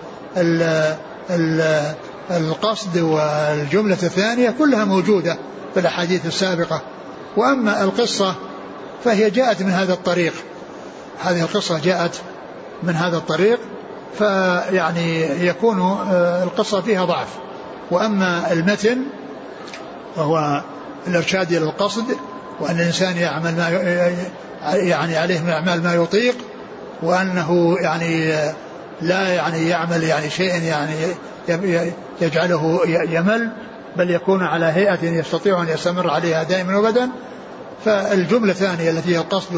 [2.32, 5.38] القصد والجملة الثانية كلها موجودة
[5.74, 6.82] في الأحاديث السابقة.
[7.38, 8.36] وأما القصة
[9.04, 10.34] فهي جاءت من هذا الطريق.
[11.22, 12.22] هذه القصة جاءت
[12.84, 13.60] من هذا الطريق
[14.18, 17.28] فيعني يكون آه، القصة فيها ضعف.
[17.92, 18.98] وأما المتن
[20.18, 20.62] وهو
[21.08, 22.06] الإرشاد إلى القصد
[22.60, 23.70] وأن الإنسان يعمل ما
[24.74, 26.36] يعني عليه من أعمال ما يطيق
[27.04, 28.34] وأنه يعني
[29.02, 30.96] لا يعني يعمل يعني شيء يعني
[32.22, 33.52] يجعله يمل
[33.98, 37.10] بل يكون على هيئة يستطيع أن يستمر عليها دائما وابدا.
[37.86, 39.56] فالجملة الثانية التي هي القصد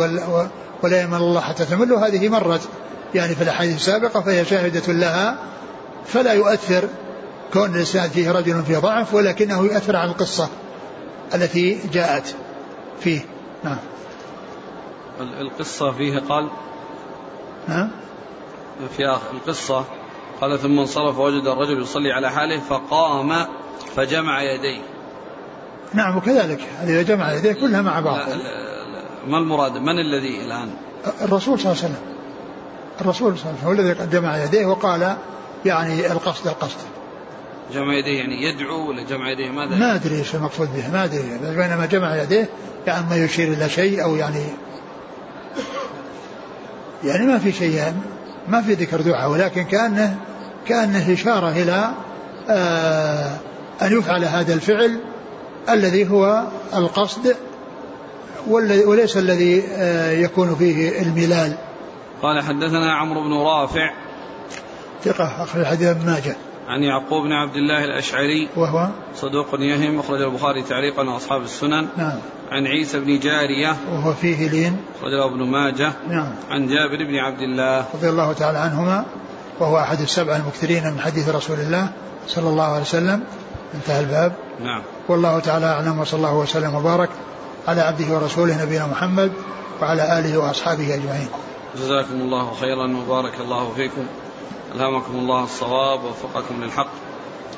[0.84, 2.62] ولا يمل الله حتى تمل هذه مرت
[3.16, 5.38] يعني في الأحاديث السابقة فهي شاهدة لها
[6.06, 6.84] فلا يؤثر
[7.54, 10.48] كون الإنسان فيه رجل فيه ضعف ولكنه يؤثر على القصة
[11.36, 12.36] التي جاءت.
[13.00, 13.26] فيه.
[13.64, 13.78] نعم.
[15.20, 16.48] القصة فيها قال
[17.68, 17.92] نعم
[18.98, 19.86] في آخر القصة
[20.42, 23.46] قال ثم انصرف وجد الرجل يصلي على حاله فقام
[23.96, 24.82] فجمع يديه.
[25.94, 28.20] نعم وكذلك إذا جمع يديه كلها مع بعض.
[29.28, 30.70] ما المراد؟ من الذي الآن؟
[31.22, 32.18] الرسول صلى الله عليه وسلم.
[33.02, 35.18] الرسول صلى الله عليه وسلم هو الذي جمع يديه وقال
[35.66, 36.80] يعني القصد القصد.
[37.74, 41.38] جمع يديه يعني يدعو ولا جمع يديه ماذا؟ ما أدري إيش المقصود به ما أدري
[41.42, 42.50] بينما جمع يديه
[42.88, 44.44] يعني ما يشير إلى شيء أو يعني
[47.04, 47.94] يعني ما في شيء
[48.48, 50.18] ما في ذكر دعاء ولكن كأنه
[50.68, 51.92] كأنه إشارة إلى
[52.50, 53.38] آه
[53.82, 55.00] أن يفعل هذا الفعل
[55.70, 56.44] الذي هو
[56.76, 57.36] القصد
[58.86, 61.58] وليس الذي آه يكون فيه الملال.
[62.22, 63.94] قال حدثنا عمرو بن رافع.
[65.04, 66.36] ثقة أخرج حديث ابن ماجه.
[66.68, 68.50] عن يعقوب بن عبد الله الأشعري.
[68.56, 71.88] وهو صدوق يهم أخرج البخاري تعليقا وأصحاب السنن.
[71.98, 72.20] نعم.
[72.52, 73.76] عن عيسى بن جارية.
[73.92, 74.78] وهو فيه لين.
[75.00, 75.94] أخرجه ابن ماجه.
[76.10, 76.36] نعم.
[76.50, 77.86] عن جابر بن عبد الله.
[77.94, 79.06] رضي الله تعالى عنهما.
[79.60, 81.90] وهو أحد السبع المكثرين من حديث رسول الله
[82.28, 83.24] صلى الله عليه وسلم.
[83.74, 84.34] انتهى الباب.
[84.64, 84.82] نعم.
[85.08, 87.10] والله تعالى أعلم وصلى الله وسلم وبارك
[87.68, 89.32] على عبده ورسوله نبينا محمد
[89.82, 91.28] وعلى آله وأصحابه أجمعين.
[91.78, 94.06] جزاكم الله خيرا وبارك الله فيكم.
[94.76, 96.92] ألهمكم الله الصواب ووفقكم للحق.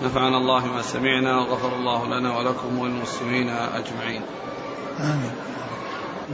[0.04, 4.22] نفعنا الله ما سمعنا وغفر الله لنا ولكم وللمسلمين أجمعين.
[5.00, 5.32] آمين.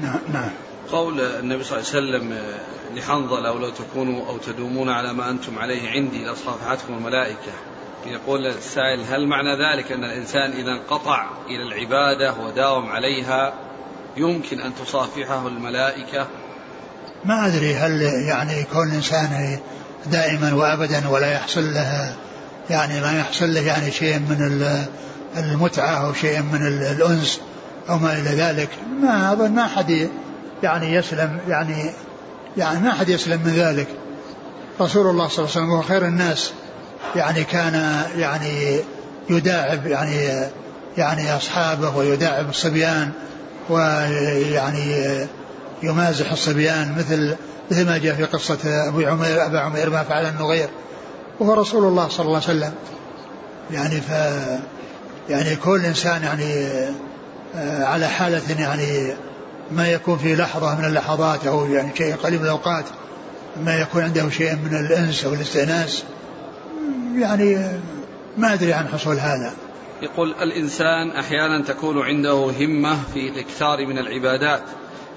[0.01, 0.49] نعم نعم.
[0.91, 2.38] قول النبي صلى الله عليه وسلم
[2.95, 7.51] لحنظلة أو لو تكونوا أو تدومون على ما أنتم عليه عندي لأصافحتكم الملائكة.
[8.05, 13.53] يقول السائل هل معنى ذلك أن الإنسان إذا انقطع إلى العبادة وداوم عليها
[14.17, 16.28] يمكن أن تصافحه الملائكة؟
[17.26, 19.59] ما أدري هل يعني كون الإنسان
[20.12, 22.16] دائما وأبدا ولا يحصل له
[22.70, 24.68] يعني ما يحصل له يعني شيء من
[25.38, 27.39] المتعة أو شيء من الأنس
[27.89, 28.70] أو ما إلى ذلك.
[29.01, 30.10] ما أظن ما أحد
[30.64, 31.91] يعني يسلم يعني
[32.58, 33.88] يعني ما أحد يسلم من ذلك.
[34.82, 36.51] رسول الله صلى الله عليه وسلم هو خير الناس
[37.16, 38.80] يعني كان يعني
[39.30, 40.49] يداعب يعني
[40.97, 43.12] يعني أصحابه ويداعب الصبيان
[43.70, 45.28] ويعني
[45.86, 47.36] يمازح الصبيان مثل
[47.72, 50.70] مثل ما جاء في قصة أبو عمير أبا عمير ما فعل النغير
[51.40, 52.74] وهو رسول الله صلى الله عليه وسلم.
[53.72, 54.12] يعني ف
[55.30, 56.68] يعني كل إنسان يعني
[57.56, 59.14] آه، على حالة يعني
[59.72, 62.86] ما يكون في لحظة من اللحظات أو يعني شيء قليل من الأوقات
[63.64, 66.04] ما يكون عنده شيء من الأنس أو الاستئناس.
[67.16, 67.80] يعني
[68.38, 69.54] ما أدري عن حصول هذا.
[70.02, 74.62] يقول الإنسان أحيانا تكون عنده همة في الإكثار من العبادات.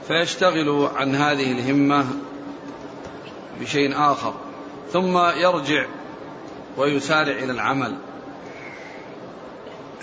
[0.09, 2.07] فيشتغل عن هذه الهمة
[3.61, 4.35] بشيء آخر
[4.93, 5.87] ثم يرجع
[6.77, 7.95] ويسارع إلى العمل.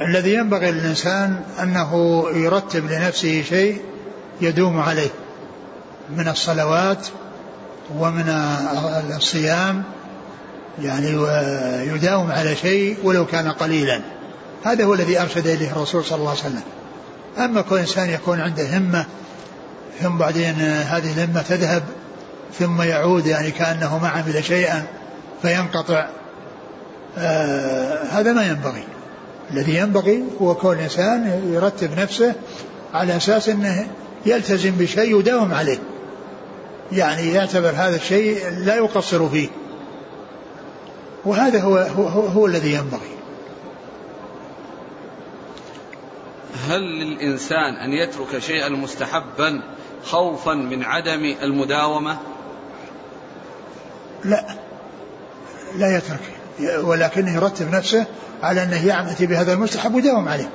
[0.01, 3.81] الذي ينبغي للإنسان أنه يرتب لنفسه شيء
[4.41, 5.09] يدوم عليه
[6.09, 7.07] من الصلوات
[7.97, 8.29] ومن
[9.17, 9.83] الصيام
[10.81, 11.07] يعني
[11.93, 14.01] يداوم على شيء ولو كان قليلا.
[14.63, 16.63] هذا هو الذي أرشد إليه الرسول صلى الله عليه وسلم.
[17.37, 19.05] أما كل إنسان يكون عنده همة
[20.01, 21.83] ثم بعدين هذه الهمة تذهب
[22.59, 24.85] ثم يعود يعني كأنه ما عمل شيئا
[25.41, 26.07] فينقطع.
[27.17, 28.83] آه هذا ما ينبغي.
[29.51, 32.33] الذي ينبغي هو كون الإنسان يرتب نفسه
[32.93, 33.87] على أساس أنه
[34.25, 35.79] يلتزم بشيء يداوم عليه.
[36.91, 39.47] يعني يعتبر هذا الشيء لا يقصر فيه.
[41.25, 43.15] وهذا هو, هو, هو, هو الذي ينبغي.
[46.69, 49.61] هل للإنسان أن يترك شيئا مستحبا
[50.05, 52.17] خوفا من عدم المداومة؟
[54.25, 54.45] لا.
[55.77, 56.19] لا يترك.
[56.83, 58.05] ولكنه يرتب نفسه
[58.43, 60.49] على أنه يعمل بهذا المستحب ويداوم عليه.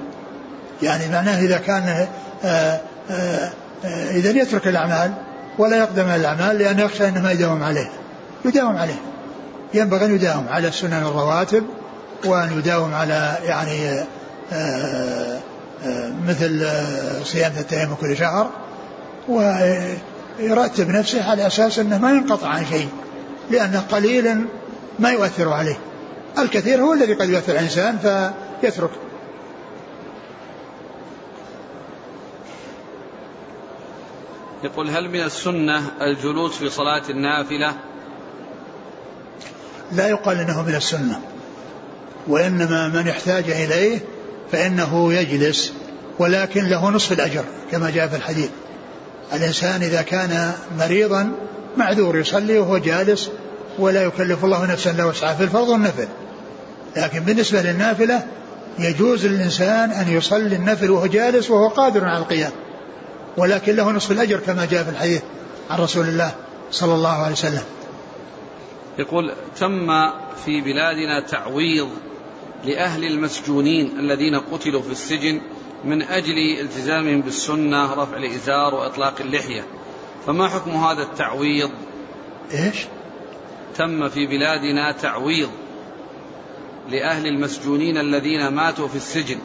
[0.82, 2.06] يعني معناه إذا كان
[2.44, 2.80] آه،
[3.10, 3.50] آه،
[4.10, 5.12] إذا يترك الأعمال
[5.58, 7.90] ولا يقدم على الأعمال لأنه يخشى أنه ما يداوم عليه.
[8.44, 9.00] يداوم عليه.
[9.74, 11.64] ينبغي أن يداوم على السنن الرواتب
[12.24, 14.04] وأن يداوم على يعني
[14.52, 15.40] آه،
[16.28, 16.68] مثل
[17.24, 18.50] صيام ثلاثة أيام كل شهر.
[19.30, 22.88] ويرتب نفسه على أساس أنه ما ينقطع عن شيء
[23.50, 24.44] لأنه قليل
[24.98, 25.78] ما يؤثر عليه.
[26.38, 27.98] الكثير هو الذي قد يؤثر على الإنسان
[28.62, 28.90] فيترك.
[34.64, 37.74] يقول هل من السنة الجلوس في صلاة النافلة؟
[39.92, 41.20] لا يقال إنه من السنة
[42.28, 43.98] وإنما من احتاج إليه
[44.52, 45.72] فإنه يجلس
[46.18, 48.50] ولكن له نصف الأجر كما جاء في الحديث.
[49.32, 51.32] الإنسان إذا كان مريضا
[51.76, 53.30] معذور يصلي وهو جالس
[53.78, 56.08] ولا يكلف الله نفسا إلا وسعها في الفرض والنفل.
[56.96, 58.26] لكن بالنسبة للنافلة
[58.78, 62.52] يجوز للإنسان أن يصلي النفل وهو جالس وهو قادر على القيام.
[63.36, 65.22] ولكن له نصف الأجر كما جاء في الحديث
[65.70, 66.32] عن رسول الله
[66.70, 67.62] صلى الله عليه وسلم.
[68.98, 69.86] يقول تم
[70.44, 71.88] في بلادنا تعويض
[72.64, 75.40] لأهل المسجونين الذين قتلوا في السجن
[75.84, 79.64] من أجل التزامهم بالسنة رفع الإزار وإطلاق اللحية.
[80.26, 81.70] فما حكم هذا التعويض؟
[82.52, 82.86] إيش؟
[83.76, 85.48] تم في بلادنا تعويض
[86.90, 89.38] لأهل المسجونين الذين ماتوا في السجن.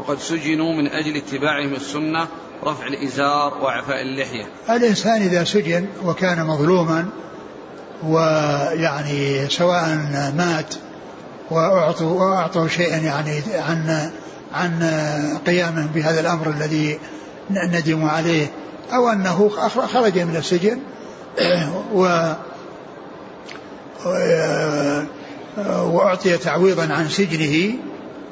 [0.00, 2.26] وقد سجنوا من أجل اتباعهم السنة
[2.64, 4.46] رفع الإزار وإعفاء اللحية.
[4.70, 7.08] الإنسان إذا سجن وكان مظلوما
[8.06, 9.96] ويعني سواء
[10.36, 10.74] مات
[11.50, 14.10] وأعطوا وأعطوا شيئا يعني عن
[14.54, 14.82] عن
[15.46, 16.98] قيامه بهذا الأمر الذي
[17.50, 18.46] ندموا عليه
[18.92, 19.48] أو أنه
[19.92, 20.78] خرج من السجن
[21.94, 22.32] و
[25.66, 27.74] وأعطي تعويضا عن سجنه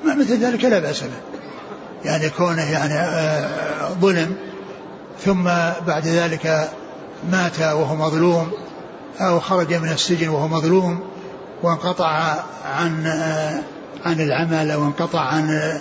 [0.04, 1.10] ما مثل ذلك لا بأس به.
[2.04, 3.48] يعني كونه يعني
[4.00, 4.36] ظلم
[5.24, 5.44] ثم
[5.86, 6.70] بعد ذلك
[7.30, 8.52] مات وهو مظلوم
[9.20, 11.00] أو خرج من السجن وهو مظلوم
[11.62, 12.06] وانقطع
[12.64, 13.06] عن
[14.04, 15.78] عن العمل أو انقطع عن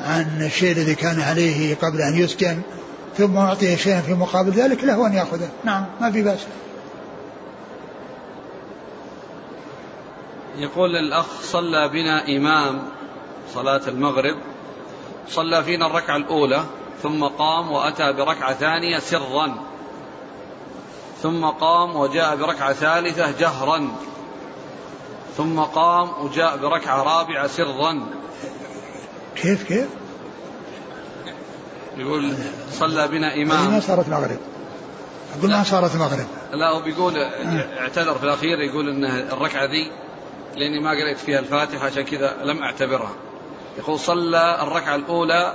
[0.00, 2.60] عن الشيء الذي كان عليه قبل أن يسكن
[3.18, 5.48] ثم أعطي شيئا في مقابل ذلك له أن يأخذه.
[5.64, 6.46] نعم ما في بأس.
[10.58, 12.82] يقول الأخ صلى بنا إمام
[13.54, 14.36] صلاة المغرب
[15.28, 16.64] صلى فينا الركعة الأولى
[17.02, 19.54] ثم قام وأتى بركعة ثانية سرا
[21.22, 23.88] ثم قام وجاء بركعة ثالثة جهرا
[25.36, 28.06] ثم قام وجاء بركعة رابعة سرا.
[29.36, 29.86] كيف كيف؟
[31.96, 32.34] يقول
[32.72, 33.72] صلى بنا إمام.
[33.72, 34.38] ما صارت مغرب.
[35.38, 36.26] أقول ما صارت مغرب.
[36.52, 37.16] لا هو بيقول
[37.78, 39.90] اعتذر في الأخير يقول أن الركعة ذي
[40.56, 43.12] لأني ما قريت فيها الفاتحة عشان كذا لم أعتبرها.
[43.78, 45.54] يقول صلى الركعة الأولى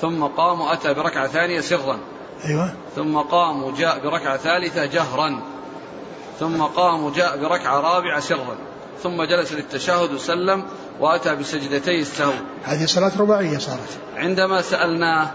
[0.00, 1.98] ثم قام وأتى بركعة ثانية سرا.
[2.44, 2.74] أيوة.
[2.96, 5.42] ثم قام وجاء بركعة ثالثة جهرا.
[6.40, 8.56] ثم قام وجاء بركعة رابعة سرا.
[9.02, 10.64] ثم جلس للتشهد وسلم.
[11.00, 12.32] وأتى بسجدتي السهو
[12.64, 13.98] هذه صلاة رباعية صارت.
[14.16, 15.30] عندما سألناه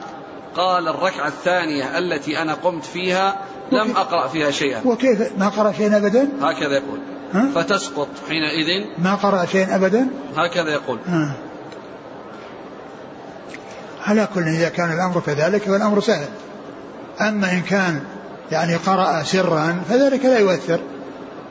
[0.55, 3.35] قال الركعة الثانية التي أنا قمت فيها
[3.71, 4.81] لم أقرأ فيها شيئا.
[4.85, 6.99] وكيف؟ ما قرأ شيئا أبدا؟ هكذا يقول.
[7.33, 8.85] ها؟ فتسقط حينئذ.
[8.97, 10.07] ما قرأ شيئا أبدا؟
[10.37, 10.99] هكذا يقول.
[11.07, 11.35] ها.
[14.01, 16.27] على كل إذا كان الأمر كذلك فالأمر سهل.
[17.21, 18.03] أما إن كان
[18.51, 20.79] يعني قرأ سرا فذلك لا يؤثر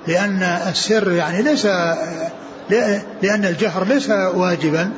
[0.06, 1.66] لأن السر يعني ليس
[3.22, 4.90] لأن الجهر ليس واجبا.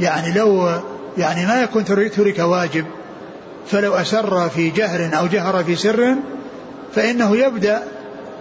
[0.00, 0.70] يعني لو
[1.18, 2.84] يعني ما يكون ترك واجب
[3.66, 6.14] فلو أسر في جهر أو جهر في سر
[6.94, 7.82] فإنه يبدأ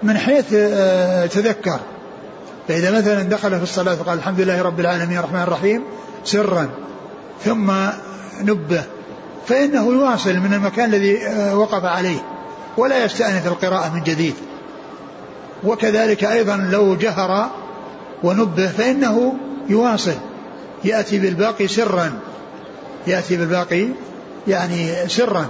[0.03, 1.79] من حيث آه، تذكر.
[2.67, 5.83] فإذا مثلا دخل في الصلاة وقال الحمد لله رب العالمين الرحمن الرحيم
[6.23, 6.69] سرا
[7.45, 7.71] ثم
[8.41, 8.83] نبه
[9.47, 12.19] فإنه يواصل من المكان الذي آه، وقف عليه
[12.77, 14.33] ولا يستأنف القراءة من جديد.
[15.63, 17.49] وكذلك أيضا لو جهر
[18.23, 19.33] ونبه فإنه
[19.69, 20.15] يواصل.
[20.83, 22.11] يأتي بالباقي سرا.
[23.07, 23.87] يأتي بالباقي
[24.47, 25.47] يعني سرا.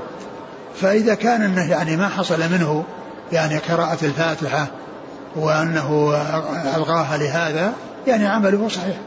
[0.81, 2.83] فإذا كان أنه يعني ما حصل منه
[3.31, 4.67] يعني قراءة الفاتحة
[5.35, 6.15] وأنه
[6.75, 7.73] ألغاها لهذا
[8.07, 8.97] يعني عمله صحيح.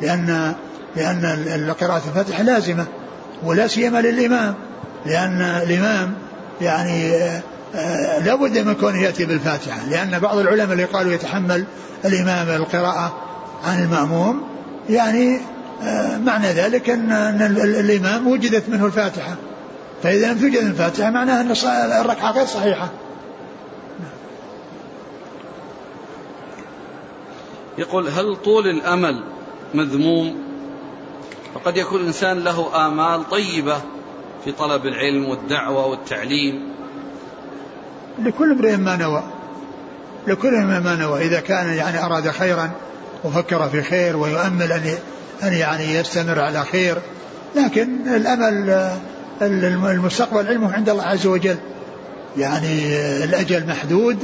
[0.00, 0.54] لأن
[0.96, 2.86] لأن قراءة الفاتحة لازمة
[3.42, 4.54] ولا سيما للإمام.
[5.06, 6.14] لأن الإمام
[6.60, 7.12] يعني
[7.74, 11.64] آه، لابد من كونه يأتي بالفاتحة لأن بعض العلماء اللي قالوا يتحمل
[12.04, 13.16] الإمام القراءة
[13.64, 14.42] عن المأموم
[14.90, 15.40] يعني
[15.82, 17.12] آه، معنى ذلك أن
[17.64, 19.36] الإمام وجدت منه الفاتحة.
[20.02, 21.50] فإذا لم توجد الفاتحة معناه أن
[22.00, 22.88] الركعة غير صحيحة.
[27.78, 29.24] يقول هل طول الأمل
[29.74, 30.42] مذموم؟
[31.54, 33.76] وقد يكون الإنسان له آمال طيبة
[34.44, 36.71] في طلب العلم والدعوة والتعليم.
[38.18, 39.22] لكل امرئ ما نوى.
[40.26, 41.26] لكل امرئ ما نوى.
[41.26, 42.70] إذا كان يعني أراد خيرا
[43.24, 44.94] وفكر في خير ويؤمل أن
[45.42, 46.98] أن يعني يستمر على خير.
[47.56, 48.90] لكن الأمل
[49.90, 51.56] المستقبل علمه عند الله عز وجل.
[52.36, 54.18] يعني الأجل محدود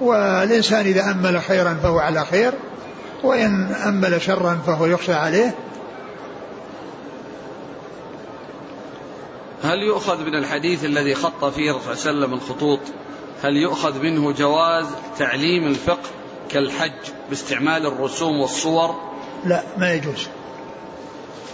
[0.00, 2.52] والإنسان إذا أمل خيرا فهو على خير
[3.22, 5.54] وإن أمل شرا فهو يخشى عليه.
[9.62, 12.80] هل يؤخذ من الحديث الذي خط فيه الرسول صلى الله عليه وسلم الخطوط؟
[13.42, 14.86] هل يؤخذ منه جواز
[15.18, 16.10] تعليم الفقه
[16.48, 16.92] كالحج
[17.30, 18.94] باستعمال الرسوم والصور؟
[19.44, 20.28] لا ما يجوز.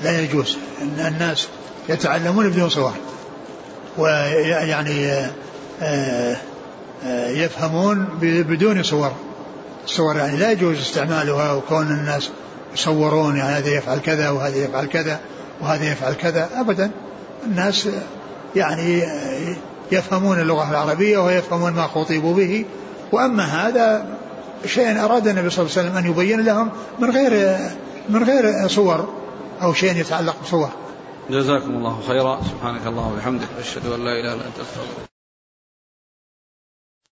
[0.03, 0.59] لا يجوز.
[0.99, 1.49] الناس
[1.89, 2.93] يتعلمون بدون صور.
[3.99, 5.11] ويعني
[5.83, 6.37] آه،
[7.05, 9.13] آه، يفهمون بدون صور.
[9.85, 12.31] الصور يعني لا يجوز استعمالها وكون الناس
[12.75, 15.21] يصورون يعني هذا يفعل كذا وهذا يفعل كذا
[15.61, 16.49] وهذا يفعل كذا.
[16.55, 16.91] ابدا.
[17.47, 17.89] الناس
[18.57, 19.03] يعني
[19.93, 22.65] يفهمون اللغة العربية ويفهمون ما خطبوا به.
[23.13, 24.07] وأما هذا
[24.67, 27.59] شيء أراد النبي صلى الله عليه وسلم أن يبين لهم من غير
[28.09, 29.09] من غير صور
[29.63, 30.69] أو شيء يتعلق بصور.
[31.31, 32.41] جزاكم الله خيرا.
[32.43, 33.49] سبحانك اللهم وبحمدك.
[33.61, 35.12] أشهد أن لا إله إلا أنت أستغفرك.